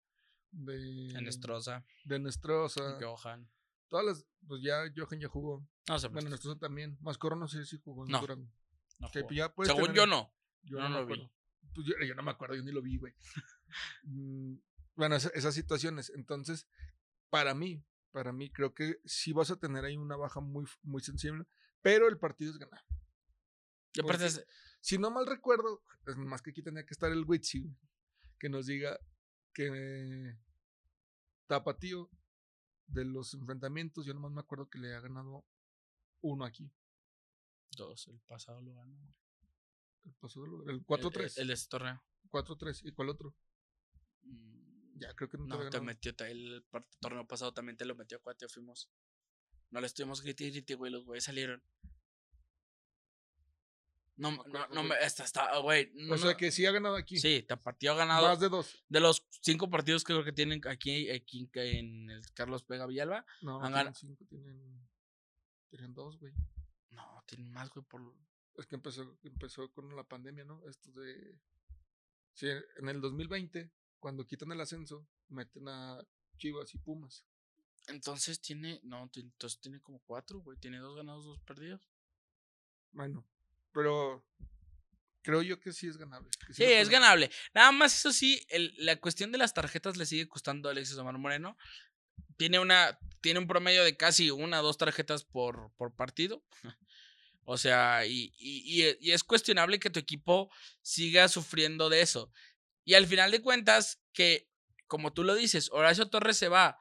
de, 0.53 1.11
En 1.11 1.27
Estroza, 1.27 1.85
de 2.05 2.19
Nestrosa, 2.21 2.99
Johan. 3.03 3.51
todas 3.89 4.05
las, 4.07 4.27
pues 4.47 4.63
ya 4.63 4.85
Johan 4.97 5.19
ya 5.21 5.29
jugó. 5.29 5.67
No 5.89 5.99
sé, 5.99 6.09
Bueno, 6.09 6.31
Nestrosa 6.31 6.59
también. 6.59 6.97
Mascorn 7.01 7.41
no 7.41 7.49
sé 7.49 7.65
si 7.67 7.79
jugó 7.81 8.05
en 8.07 8.13
No, 8.13 8.21
Durango. 8.21 8.49
no 9.01 9.11
Que 9.11 9.27
ya 9.35 9.53
Según 9.65 9.83
tener- 9.87 9.97
yo 9.97 10.07
no. 10.07 10.33
Yo 10.63 10.79
No 10.79 10.89
no, 10.89 11.01
lo 11.01 11.07
vi. 11.07 11.31
Pues 11.75 11.87
yo, 11.89 11.95
yo 12.07 12.15
no 12.15 12.23
me 12.23 12.31
acuerdo, 12.31 12.55
yo 12.55 12.63
ni 12.63 12.71
lo 12.71 12.81
vi, 12.81 12.97
güey. 12.99 13.13
Bueno, 14.97 15.17
esa- 15.17 15.31
esas 15.31 15.55
situaciones. 15.55 16.11
Entonces, 16.15 16.67
para 17.31 17.55
mí, 17.55 17.85
para 18.13 18.33
mí, 18.33 18.51
creo 18.53 18.75
que 18.75 19.01
sí 19.05 19.33
vas 19.33 19.51
a 19.51 19.57
tener 19.59 19.85
ahí 19.85 19.97
una 19.97 20.17
baja 20.17 20.41
muy, 20.41 20.67
muy 20.83 21.03
sensible, 21.03 21.47
pero 21.83 22.09
el 22.09 22.19
partido 22.19 22.51
es 22.53 22.59
ganar. 22.59 22.85
Y 23.95 24.01
aparte, 24.01 24.27
es- 24.27 24.47
Si 24.81 24.99
no 24.99 25.11
mal 25.11 25.27
recuerdo, 25.27 25.83
es 26.07 26.17
más 26.17 26.43
que 26.43 26.51
aquí 26.51 26.63
tenía 26.63 26.85
que 26.85 26.93
estar 26.93 27.11
el 27.11 27.25
Witsi, 27.27 27.75
que 28.39 28.49
nos 28.51 28.67
diga 28.67 28.99
que 29.55 30.37
Tapatío 31.47 32.11
de 32.87 33.05
los 33.07 33.33
enfrentamientos, 33.35 34.05
yo 34.05 34.13
nomás 34.15 34.33
me 34.33 34.41
acuerdo 34.41 34.69
que 34.69 34.79
le 34.79 34.95
ha 34.95 35.01
ganado 35.01 35.45
uno 36.21 36.45
aquí. 36.45 36.71
dos, 37.77 38.07
el 38.09 38.21
pasado 38.21 38.61
lo 38.63 38.75
ganó. 38.75 38.97
El, 40.05 40.13
paso 40.21 40.43
del- 40.43 40.69
el 40.69 40.77
El- 40.77 40.85
4-3. 40.85 41.37
El, 41.39 41.43
el 41.43 41.49
de 41.49 41.55
este 41.55 41.69
torneo. 41.71 42.05
4-3. 42.31 42.83
¿Y 42.85 42.93
cuál 42.93 43.09
otro? 43.09 43.35
Mm, 44.23 44.64
Ya, 44.97 45.13
creo 45.15 45.29
que 45.29 45.39
no, 45.39 45.47
te 45.59 45.65
No, 45.65 45.71
te 45.71 45.81
metió, 45.81 46.15
el 46.27 46.65
torneo 47.01 47.27
pasado 47.27 47.53
también 47.53 47.77
te 47.77 47.85
lo 47.85 47.95
metió 47.95 48.21
cuate, 48.23 48.49
fuimos. 48.49 48.89
No 49.71 49.81
le 49.81 49.87
estuvimos 49.87 50.23
griti 50.23 50.51
griti, 50.51 50.75
güey, 50.75 50.93
los 50.93 51.05
güeyes 51.05 51.25
salieron. 51.25 51.63
No, 54.17 54.31
me 54.31 54.37
no, 54.37 54.43
acuerdo, 54.43 54.75
no, 54.75 54.83
me, 54.85 54.95
esta 55.01 55.25
está, 55.25 55.59
güey. 55.59 55.91
no, 55.95 56.15
O 56.15 56.19
sea 56.19 56.31
no- 56.33 56.37
que 56.37 56.53
sí 56.53 56.65
ha 56.65 56.71
ganado 56.71 56.95
aquí. 56.95 57.19
Sí, 57.19 57.43
Tapatío 57.43 57.93
ha 57.93 57.97
ganado. 57.97 58.29
Más 58.29 58.39
de 58.39 58.49
dos. 58.49 58.85
De 58.89 59.01
los 59.01 59.27
cinco 59.43 59.69
partidos 59.69 60.05
que 60.05 60.13
creo 60.13 60.25
que 60.25 60.33
tienen 60.33 60.61
aquí, 60.69 61.11
aquí 61.11 61.51
en 61.55 62.11
el 62.11 62.23
Carlos 62.33 62.63
Pega 62.63 62.87
Villalba. 62.87 63.27
No, 63.43 63.61
Han 63.61 63.73
tienen 63.73 63.95
cinco, 63.95 64.25
tienen, 64.27 64.89
tienen 65.69 65.95
dos, 65.95 66.21
güey. 66.21 66.33
No, 66.91 67.25
tienen 67.27 67.51
más, 67.51 67.69
güey, 67.71 67.85
por. 67.87 68.01
Es 68.57 68.67
que 68.67 68.77
empezó, 68.77 69.19
empezó 69.25 69.69
con 69.73 69.97
la 69.97 70.05
pandemia, 70.05 70.45
¿no? 70.45 70.65
Esto 70.69 70.93
de... 70.93 71.37
Sí, 72.35 72.47
en 72.77 72.89
el 72.89 73.01
2020, 73.01 73.69
cuando 74.05 74.27
quitan 74.27 74.53
el 74.53 74.61
ascenso, 74.61 75.09
meten 75.31 75.67
a 75.67 75.99
Chivas 76.37 76.75
y 76.75 76.79
Pumas. 76.79 77.25
Entonces 77.87 78.39
tiene. 78.39 78.79
No, 78.83 79.11
entonces 79.15 79.59
tiene 79.61 79.81
como 79.81 79.99
cuatro, 80.01 80.41
güey. 80.41 80.59
Tiene 80.59 80.77
dos 80.77 80.95
ganados, 80.95 81.25
dos 81.25 81.41
perdidos. 81.41 81.89
Bueno, 82.93 83.27
pero 83.73 84.23
creo 85.23 85.41
yo 85.41 85.59
que 85.59 85.73
sí 85.73 85.87
es 85.87 85.97
ganable. 85.97 86.29
Sí, 86.53 86.65
es 86.65 86.91
ganable. 86.91 87.31
Nada 87.55 87.73
más, 87.73 87.97
eso 87.97 88.13
sí, 88.13 88.45
el- 88.51 88.75
la 88.77 88.97
cuestión 89.01 89.33
de 89.33 89.39
las 89.39 89.55
tarjetas 89.55 89.97
le 89.97 90.05
sigue 90.05 90.29
costando 90.29 90.69
a 90.69 90.73
Alexis 90.73 90.99
Omar 90.99 91.17
Moreno. 91.17 91.57
Tiene 92.37 92.59
una. 92.59 92.99
Tiene 93.23 93.41
un 93.41 93.47
promedio 93.47 93.85
de 93.85 93.97
casi 93.97 94.31
una 94.31 94.61
o 94.61 94.63
dos 94.63 94.77
tarjetas 94.77 95.25
por, 95.25 95.73
por 95.79 95.95
partido. 95.95 96.45
O 97.47 97.59
sea, 97.59 98.07
y, 98.07 98.33
y, 98.39 98.83
y- 98.85 98.97
y 99.01 99.13
es 99.13 99.23
cuestionable 99.23 99.79
que 99.79 99.91
tu 99.91 99.99
equipo 100.01 100.51
siga 100.81 101.29
sufriendo 101.29 101.91
de 101.91 102.01
eso. 102.01 102.33
Y 102.85 102.95
al 102.95 103.07
final 103.07 103.31
de 103.31 103.41
cuentas, 103.43 104.03
que, 104.13 104.49
como 104.87 105.13
tú 105.13 105.25
lo 105.25 105.35
dices, 105.35 105.71
Horacio 105.73 106.09
Torres 106.11 106.37
se 106.37 106.49
va, 106.49 106.79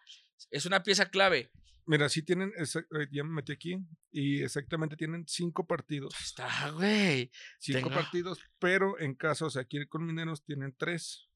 es 0.51 0.65
una 0.65 0.83
pieza 0.83 1.09
clave. 1.09 1.51
Mira, 1.85 2.07
sí 2.07 2.23
tienen, 2.23 2.51
eh, 2.57 3.07
ya 3.11 3.23
me 3.23 3.31
metí 3.31 3.51
aquí, 3.51 3.77
y 4.11 4.41
exactamente 4.41 4.95
tienen 4.95 5.25
cinco 5.27 5.65
partidos. 5.67 6.13
Está, 6.21 6.71
güey. 6.71 7.29
Cinco 7.59 7.79
Tengo- 7.89 7.93
partidos, 7.93 8.39
pero 8.59 8.97
en 8.99 9.15
caso, 9.15 9.47
o 9.47 9.49
sea, 9.49 9.63
aquí 9.63 9.85
con 9.87 10.05
Mineros 10.05 10.43
tienen 10.45 10.73
tres. 10.77 11.29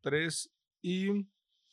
Tres, 0.00 0.50
y 0.80 1.08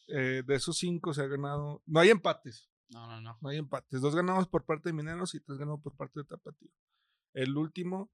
eh, 0.08 0.44
de 0.46 0.56
esos 0.56 0.78
cinco 0.78 1.14
se 1.14 1.22
ha 1.22 1.28
ganado. 1.28 1.82
No 1.86 2.00
hay 2.00 2.10
empates, 2.10 2.70
No, 2.90 3.08
no, 3.08 3.22
no. 3.22 3.38
no 3.42 3.50
hay 3.50 3.58
empates. 3.58 4.02
Dos 4.02 4.16
ganados 4.16 4.48
por 4.48 4.66
parte 4.66 4.90
de 4.90 4.94
Mineros 4.94 5.36
y 5.36 5.40
tres 5.40 5.58
ganados 5.58 5.82
por 5.82 5.96
parte 5.96 6.20
de 6.20 6.26
Tapatío. 6.26 6.70
El 7.34 7.56
último, 7.58 8.12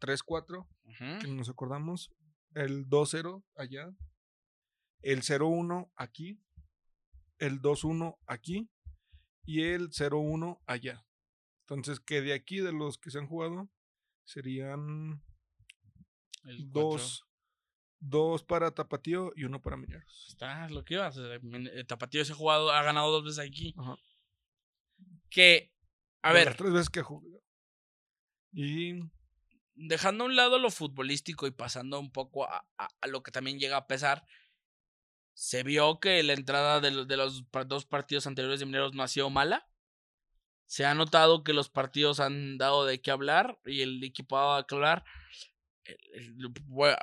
3-4, 0.00 0.66
Ujú. 0.84 1.18
que 1.20 1.28
nos 1.28 1.48
acordamos. 1.48 2.12
El 2.56 2.88
2-0 2.88 3.44
allá. 3.56 3.90
El 5.02 5.20
0-1 5.22 5.92
aquí. 5.94 6.40
El 7.38 7.60
2-1 7.60 8.18
aquí. 8.26 8.70
Y 9.44 9.62
el 9.64 9.90
0-1 9.90 10.60
allá. 10.66 11.06
Entonces, 11.68 12.00
que 12.00 12.22
de 12.22 12.32
aquí, 12.32 12.60
de 12.60 12.72
los 12.72 12.96
que 12.98 13.10
se 13.10 13.18
han 13.18 13.26
jugado, 13.28 13.68
serían 14.24 15.22
El 16.44 16.70
dos, 16.72 17.24
dos 18.00 18.42
para 18.44 18.70
Tapatío 18.72 19.32
y 19.36 19.44
uno 19.44 19.60
para 19.60 19.76
Mineros. 19.76 20.26
Está, 20.28 20.64
es 20.66 20.72
lo 20.72 20.84
que 20.84 20.94
iba. 20.94 21.08
o 21.08 21.12
sea, 21.12 21.38
Min- 21.42 21.68
eh, 21.72 21.84
Tapatío 21.84 22.24
se 22.24 22.32
ha 22.32 22.36
jugado, 22.36 22.70
ha 22.72 22.82
ganado 22.82 23.10
dos 23.12 23.24
veces 23.24 23.38
aquí. 23.38 23.74
Ajá. 23.76 23.96
Que, 25.28 25.72
a 26.22 26.28
De 26.30 26.34
ver, 26.38 26.46
las 26.46 26.56
tres 26.56 26.72
veces 26.72 26.88
que 26.88 27.00
ha 27.00 27.04
jugado. 27.04 27.42
Y 28.52 28.94
dejando 29.76 30.24
a 30.24 30.26
un 30.26 30.36
lado 30.36 30.58
lo 30.58 30.70
futbolístico 30.70 31.46
y 31.46 31.50
pasando 31.52 32.00
un 32.00 32.10
poco 32.10 32.44
a, 32.50 32.66
a- 32.78 32.88
a 33.00 33.06
lo 33.06 33.22
que 33.22 33.30
también 33.30 33.58
llega 33.58 33.76
a 33.76 33.86
pesar, 33.86 34.24
se 35.34 35.62
vio 35.62 36.00
que 36.00 36.22
la 36.22 36.32
entrada 36.32 36.80
de, 36.80 37.04
de 37.04 37.16
los 37.16 37.44
dos 37.66 37.84
partidos 37.86 38.26
anteriores 38.26 38.58
de 38.58 38.66
Mineros 38.66 38.94
no 38.94 39.02
ha 39.02 39.08
sido 39.08 39.28
mala. 39.30 39.68
Se 40.64 40.84
ha 40.84 40.94
notado 40.94 41.44
que 41.44 41.52
los 41.52 41.68
partidos 41.68 42.18
han 42.20 42.58
dado 42.58 42.84
de 42.86 43.00
qué 43.00 43.10
hablar 43.12 43.58
y 43.64 43.82
el 43.82 44.02
equipo 44.02 44.36
ha 44.38 44.40
dado 44.42 44.56
de 44.56 44.64
qué 44.66 44.74
hablar. 44.74 45.04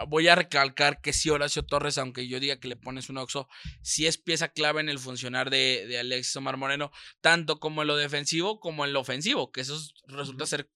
Voy 0.07 0.27
a- 0.27 0.35
recalcar 0.35 0.99
que 0.99 1.13
sí, 1.13 1.29
Horacio 1.29 1.63
Torres, 1.63 1.97
aunque 1.97 2.27
yo 2.27 2.39
diga 2.39 2.59
que 2.59 2.67
le 2.67 2.75
pones 2.75 3.09
un 3.09 3.17
oxo, 3.17 3.47
sí 3.81 4.07
es 4.07 4.17
pieza 4.17 4.49
clave 4.49 4.81
en 4.81 4.89
el 4.89 4.99
funcionar 4.99 5.49
de, 5.49 5.85
de 5.87 5.99
Alexis 5.99 6.35
Omar 6.35 6.57
Moreno, 6.57 6.91
tanto 7.21 7.59
como 7.59 7.81
en 7.83 7.87
lo 7.87 7.95
defensivo 7.95 8.59
como 8.59 8.83
en 8.83 8.91
lo 8.93 8.99
ofensivo, 8.99 9.51
que 9.51 9.61
eso 9.61 9.75
es- 9.75 9.93
resulta 10.07 10.45
ser 10.45 10.69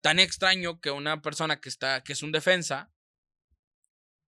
tan 0.00 0.18
extraño 0.18 0.80
que 0.80 0.90
una 0.90 1.20
persona 1.22 1.60
que 1.60 1.68
está, 1.68 2.02
que 2.02 2.12
es 2.12 2.22
un 2.22 2.32
defensa, 2.32 2.92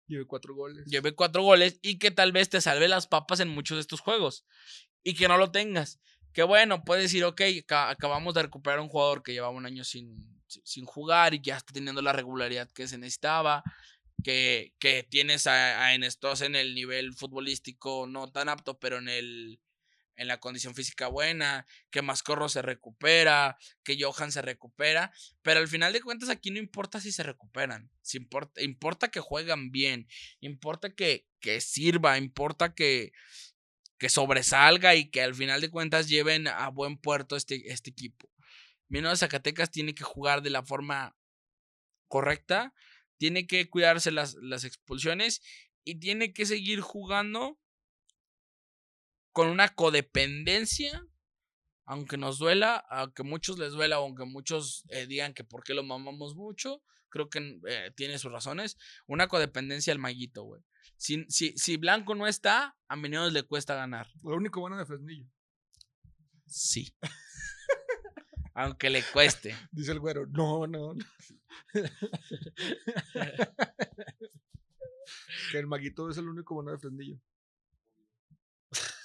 lleve 0.06 0.26
cuatro 0.26 0.54
goles. 0.54 0.86
lleve 0.86 1.14
cuatro 1.14 1.42
goles 1.42 1.78
y 1.82 1.98
que 1.98 2.10
tal 2.10 2.32
vez 2.32 2.48
te 2.48 2.60
salve 2.60 2.88
las 2.88 3.06
papas 3.06 3.40
en 3.40 3.48
muchos 3.48 3.76
de 3.76 3.80
estos 3.82 4.00
juegos 4.00 4.46
y 5.02 5.14
que 5.14 5.28
no 5.28 5.36
lo 5.38 5.50
tengas. 5.50 6.00
Que 6.32 6.42
bueno, 6.42 6.84
puedes 6.84 7.04
decir, 7.04 7.24
ok, 7.24 7.40
ca- 7.66 7.90
acabamos 7.90 8.34
de 8.34 8.42
recuperar 8.42 8.80
un 8.80 8.88
jugador 8.88 9.22
que 9.22 9.32
llevaba 9.32 9.52
un 9.52 9.66
año 9.66 9.82
sin, 9.84 10.40
sin- 10.46 10.84
jugar 10.84 11.34
y 11.34 11.40
ya 11.40 11.56
está 11.56 11.72
teniendo 11.72 12.02
la 12.02 12.12
regularidad 12.12 12.70
que 12.70 12.86
se 12.86 12.98
necesitaba. 12.98 13.62
Que, 14.24 14.74
que 14.80 15.04
tienes 15.04 15.46
a, 15.46 15.84
a 15.84 15.94
Enestos 15.94 16.40
en 16.42 16.56
el 16.56 16.74
nivel 16.74 17.14
futbolístico 17.14 18.06
no 18.08 18.30
tan 18.32 18.48
apto, 18.48 18.78
pero 18.78 18.98
en 18.98 19.08
el 19.08 19.60
en 20.18 20.26
la 20.26 20.40
condición 20.40 20.74
física 20.74 21.06
buena, 21.06 21.66
que 21.90 22.02
Mascorro 22.02 22.48
se 22.48 22.60
recupera, 22.60 23.56
que 23.84 23.96
Johan 23.98 24.32
se 24.32 24.42
recupera, 24.42 25.12
pero 25.42 25.60
al 25.60 25.68
final 25.68 25.92
de 25.92 26.02
cuentas 26.02 26.28
aquí 26.28 26.50
no 26.50 26.58
importa 26.58 27.00
si 27.00 27.12
se 27.12 27.22
recuperan, 27.22 27.88
si 28.02 28.18
importa, 28.18 28.60
importa 28.60 29.08
que 29.08 29.20
juegan 29.20 29.70
bien, 29.70 30.08
importa 30.40 30.90
que, 30.90 31.26
que 31.40 31.60
sirva, 31.60 32.18
importa 32.18 32.74
que, 32.74 33.12
que 33.96 34.08
sobresalga 34.08 34.96
y 34.96 35.08
que 35.08 35.22
al 35.22 35.36
final 35.36 35.60
de 35.60 35.70
cuentas 35.70 36.08
lleven 36.08 36.48
a 36.48 36.68
buen 36.68 36.98
puerto 36.98 37.36
este, 37.36 37.72
este 37.72 37.90
equipo. 37.90 38.28
Mineros 38.88 39.20
de 39.20 39.26
Zacatecas 39.26 39.70
tiene 39.70 39.94
que 39.94 40.04
jugar 40.04 40.42
de 40.42 40.50
la 40.50 40.64
forma 40.64 41.16
correcta, 42.08 42.74
tiene 43.18 43.46
que 43.46 43.70
cuidarse 43.70 44.10
las, 44.10 44.34
las 44.34 44.64
expulsiones 44.64 45.42
y 45.84 46.00
tiene 46.00 46.32
que 46.32 46.44
seguir 46.44 46.80
jugando 46.80 47.60
con 49.32 49.48
una 49.48 49.68
codependencia, 49.68 51.06
aunque 51.84 52.16
nos 52.16 52.38
duela, 52.38 52.76
aunque 52.90 53.22
muchos 53.22 53.58
les 53.58 53.72
duela, 53.72 53.96
aunque 53.96 54.24
muchos 54.24 54.84
eh, 54.88 55.06
digan 55.06 55.34
que 55.34 55.44
por 55.44 55.64
qué 55.64 55.74
lo 55.74 55.82
mamamos 55.82 56.34
mucho, 56.34 56.82
creo 57.08 57.28
que 57.28 57.60
eh, 57.66 57.92
tiene 57.96 58.18
sus 58.18 58.32
razones, 58.32 58.76
una 59.06 59.28
codependencia 59.28 59.92
al 59.92 59.98
maguito, 59.98 60.42
güey. 60.42 60.62
Si, 60.96 61.24
si, 61.28 61.56
si 61.56 61.76
Blanco 61.76 62.14
no 62.14 62.26
está, 62.26 62.76
a 62.88 62.96
Mineros 62.96 63.32
le 63.32 63.44
cuesta 63.44 63.74
ganar. 63.74 64.08
Lo 64.22 64.36
único 64.36 64.60
bueno 64.60 64.76
de 64.76 64.84
Fresnillo. 64.84 65.26
Sí. 66.46 66.92
aunque 68.54 68.90
le 68.90 69.02
cueste. 69.12 69.56
Dice 69.72 69.92
el 69.92 70.00
güero. 70.00 70.26
No, 70.26 70.66
no. 70.66 70.94
no. 70.94 71.04
que 75.52 75.58
el 75.58 75.66
maguito 75.66 76.10
es 76.10 76.18
el 76.18 76.28
único 76.28 76.54
bueno 76.54 76.72
de 76.72 76.78
Fresnillo. 76.78 77.18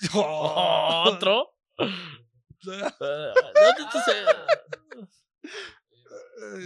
¿Otro? 0.14 1.56
¿Dónde 2.66 3.84
tú 3.92 4.00
se- 4.06 4.26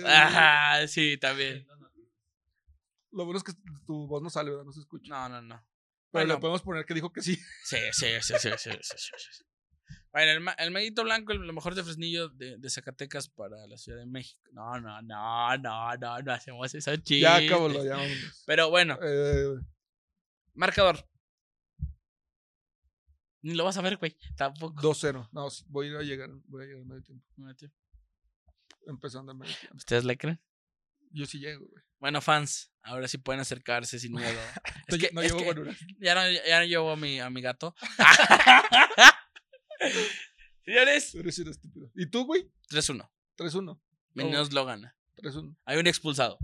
Ajá, 0.06 0.88
sí, 0.88 1.18
también. 1.18 1.66
Lo 3.12 3.26
bueno 3.26 3.38
es 3.38 3.44
que 3.44 3.54
tu 3.86 4.08
voz 4.08 4.22
no 4.22 4.30
sale, 4.30 4.50
¿verdad? 4.52 4.66
No 4.66 4.72
se 4.72 4.80
escucha. 4.82 5.10
No, 5.10 5.30
no, 5.30 5.42
no. 5.42 5.56
Pero 6.12 6.26
bueno. 6.26 6.34
le 6.36 6.40
podemos 6.40 6.62
poner 6.62 6.86
que 6.86 6.94
dijo 6.94 7.12
que 7.12 7.22
sí. 7.24 7.36
Sí, 7.64 7.78
sí, 7.92 8.08
sí, 8.22 8.34
sí, 8.40 8.50
sí, 8.58 8.72
sí, 8.82 8.98
sí, 8.98 9.30
sí. 9.32 9.44
Bueno, 10.12 10.32
el, 10.32 10.40
ma- 10.42 10.54
el 10.54 10.72
maguito 10.72 11.04
blanco, 11.04 11.32
el- 11.32 11.40
lo 11.40 11.54
mejor 11.54 11.76
de 11.76 11.84
Fresnillo 11.84 12.30
de, 12.30 12.58
de 12.58 12.70
Zacatecas 12.70 13.30
para 13.30 13.66
la 13.68 13.78
Ciudad 13.78 14.00
de 14.00 14.06
México. 14.06 14.42
No, 14.52 14.80
no, 14.80 15.02
no, 15.02 15.58
no, 15.58 15.96
no, 15.98 16.20
no 16.22 16.32
hacemos 16.32 16.74
eso 16.74 16.96
chistes. 16.98 17.22
Ya 17.22 17.36
acabó, 17.38 17.70
ya 17.84 17.96
vámonos. 17.98 18.44
Pero 18.46 18.70
bueno, 18.70 18.98
Eh, 19.02 19.56
marcador. 20.54 21.08
Ni 23.48 23.54
lo 23.54 23.64
vas 23.64 23.78
a 23.78 23.82
ver, 23.82 23.96
güey. 23.96 24.14
Tampoco. 24.36 24.82
2-0. 24.82 25.30
No, 25.32 25.48
voy 25.68 25.96
a 25.96 26.00
a 26.00 26.02
llegar, 26.02 26.30
voy 26.48 26.64
a 26.64 26.66
llegar 26.66 26.82
al 26.82 26.86
medio 26.86 27.02
tiempo. 27.02 27.26
Empezando 28.86 29.32
al 29.32 29.38
medio 29.38 29.56
tiempo. 29.56 29.78
¿Ustedes 29.78 30.04
le 30.04 30.18
creen? 30.18 30.42
Yo 31.12 31.26
sí 31.26 31.40
llego, 31.40 31.66
güey. 31.66 31.82
Bueno, 31.98 32.20
fans, 32.20 32.74
ahora 32.82 33.08
sí 33.08 33.18
pueden 33.18 33.40
acercarse 33.40 34.00
sin 34.00 34.12
miedo. 34.12 34.28
No, 34.90 34.96
Es 34.96 35.02
que, 35.02 35.12
no 35.14 35.22
es 35.22 35.32
llevo 35.32 35.64
que 35.64 35.76
ya, 36.00 36.14
no, 36.14 36.30
ya 36.30 36.60
no 36.60 36.66
llevo 36.66 36.92
a 36.92 36.98
mi, 36.98 37.22
a 37.22 37.30
mi 37.30 37.42
gato. 37.42 37.74
Señores, 40.66 41.16
Eres 41.16 41.40
un 41.40 41.48
estúpido. 41.48 41.90
¿Y 41.96 42.06
tú, 42.08 42.26
güey? 42.26 42.52
3-1. 42.70 43.10
3-1. 43.38 43.80
Mineros 44.14 44.52
lo 44.52 44.66
gana. 44.66 44.94
3-1. 45.16 45.56
Hay 45.64 45.78
un 45.78 45.88
expulsado. 45.88 46.38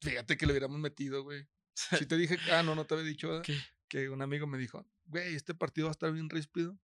Fíjate 0.00 0.38
que 0.38 0.46
lo 0.46 0.52
hubiéramos 0.52 0.78
metido, 0.78 1.22
güey. 1.22 1.46
Si 1.74 2.06
te 2.06 2.16
dije, 2.16 2.38
ah, 2.50 2.62
no, 2.62 2.74
no 2.74 2.86
te 2.86 2.94
había 2.94 3.06
dicho. 3.06 3.42
¿Qué? 3.42 3.58
Que 3.88 4.08
un 4.10 4.22
amigo 4.22 4.46
me 4.46 4.58
dijo, 4.58 4.86
güey, 5.06 5.34
este 5.34 5.54
partido 5.54 5.86
va 5.86 5.90
a 5.90 5.92
estar 5.92 6.12
bien 6.12 6.30
ríspido. 6.30 6.78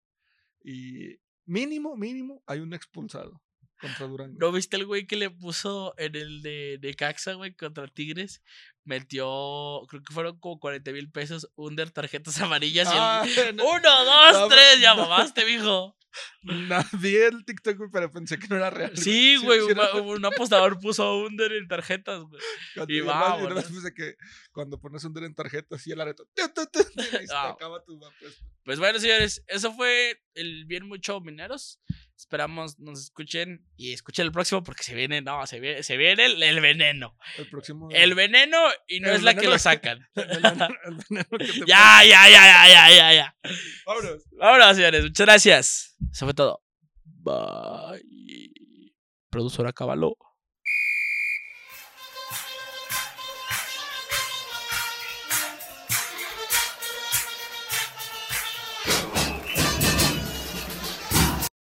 Y 0.62 1.20
mínimo, 1.44 1.96
mínimo, 1.96 2.42
hay 2.46 2.60
un 2.60 2.74
expulsado 2.74 3.42
contra 3.80 4.06
Durango. 4.06 4.36
¿No 4.38 4.52
viste 4.52 4.76
el 4.76 4.86
güey 4.86 5.06
que 5.06 5.16
le 5.16 5.30
puso 5.30 5.94
en 5.98 6.16
el 6.16 6.42
de, 6.42 6.78
de 6.80 6.94
Caxa, 6.94 7.34
güey, 7.34 7.54
contra 7.54 7.86
Tigres? 7.88 8.42
Metió, 8.84 9.82
creo 9.88 10.02
que 10.02 10.14
fueron 10.14 10.38
como 10.40 10.58
40 10.58 10.92
mil 10.92 11.10
pesos, 11.10 11.50
under 11.56 11.90
tarjetas 11.90 12.40
amarillas 12.40 12.88
y 12.88 12.92
el- 12.92 12.98
Ah, 13.00 13.24
no, 13.54 13.64
Uno, 13.70 14.04
dos, 14.04 14.32
No, 14.34 14.48
tres, 14.48 14.80
ya 14.80 14.94
mamaste, 14.94 15.44
mijo. 15.44 15.94
vi 17.00 17.16
el 17.16 17.44
TikTok, 17.44 17.76
güey, 17.76 17.90
pero 17.92 18.10
pensé 18.10 18.38
que 18.38 18.48
no 18.48 18.56
era 18.56 18.70
real. 18.70 18.96
Sí, 18.96 19.36
güey, 19.36 19.60
sí 19.60 19.72
un, 19.94 20.06
un 20.08 20.24
apostador 20.24 20.80
puso 20.80 21.18
under 21.18 21.52
en 21.52 21.68
tarjetas, 21.68 22.22
güey. 22.22 22.40
y 22.88 23.00
además 23.00 23.64
pensé 23.64 23.92
que 23.94 24.16
cuando 24.52 24.80
pones 24.80 25.04
un 25.04 25.12
dedo 25.12 25.26
en 25.26 25.34
tarjeta, 25.34 25.76
así 25.76 25.92
el 25.92 26.00
areto, 26.00 26.26
y 26.36 26.40
se 26.40 26.48
te 26.48 27.32
Ah. 27.32 27.50
acaba 27.50 27.84
tu 27.84 27.94
apuesta. 28.04 28.44
Pues 28.68 28.78
bueno, 28.78 28.98
señores, 28.98 29.42
eso 29.46 29.72
fue 29.72 30.20
el 30.34 30.66
Bien 30.66 30.86
Mucho 30.86 31.22
Mineros. 31.22 31.80
Esperamos 32.14 32.78
nos 32.78 33.00
escuchen 33.00 33.66
y 33.78 33.94
escuchen 33.94 34.26
el 34.26 34.30
próximo 34.30 34.62
porque 34.62 34.82
se 34.82 34.94
viene, 34.94 35.22
no, 35.22 35.46
se 35.46 35.58
viene, 35.58 35.82
se 35.82 35.96
viene 35.96 36.26
el, 36.26 36.42
el 36.42 36.60
veneno. 36.60 37.16
El 37.38 37.48
próximo. 37.48 37.88
El 37.90 38.14
veneno 38.14 38.58
y 38.86 39.00
no 39.00 39.10
es 39.10 39.22
la 39.22 39.34
que 39.34 39.46
lo 39.46 39.58
sacan. 39.58 40.06
Ya, 41.66 42.04
ya, 42.04 42.28
ya, 42.28 42.28
ya, 42.28 42.68
ya, 42.68 42.90
ya, 42.90 43.14
ya. 43.14 43.36
Vámonos. 43.86 44.24
Vámonos, 44.32 44.76
señores. 44.76 45.02
Muchas 45.02 45.26
gracias. 45.26 45.96
Eso 46.12 46.26
fue 46.26 46.34
todo. 46.34 46.62
Bye. 47.04 48.04
Productora 49.30 49.72
Caballo. 49.72 50.14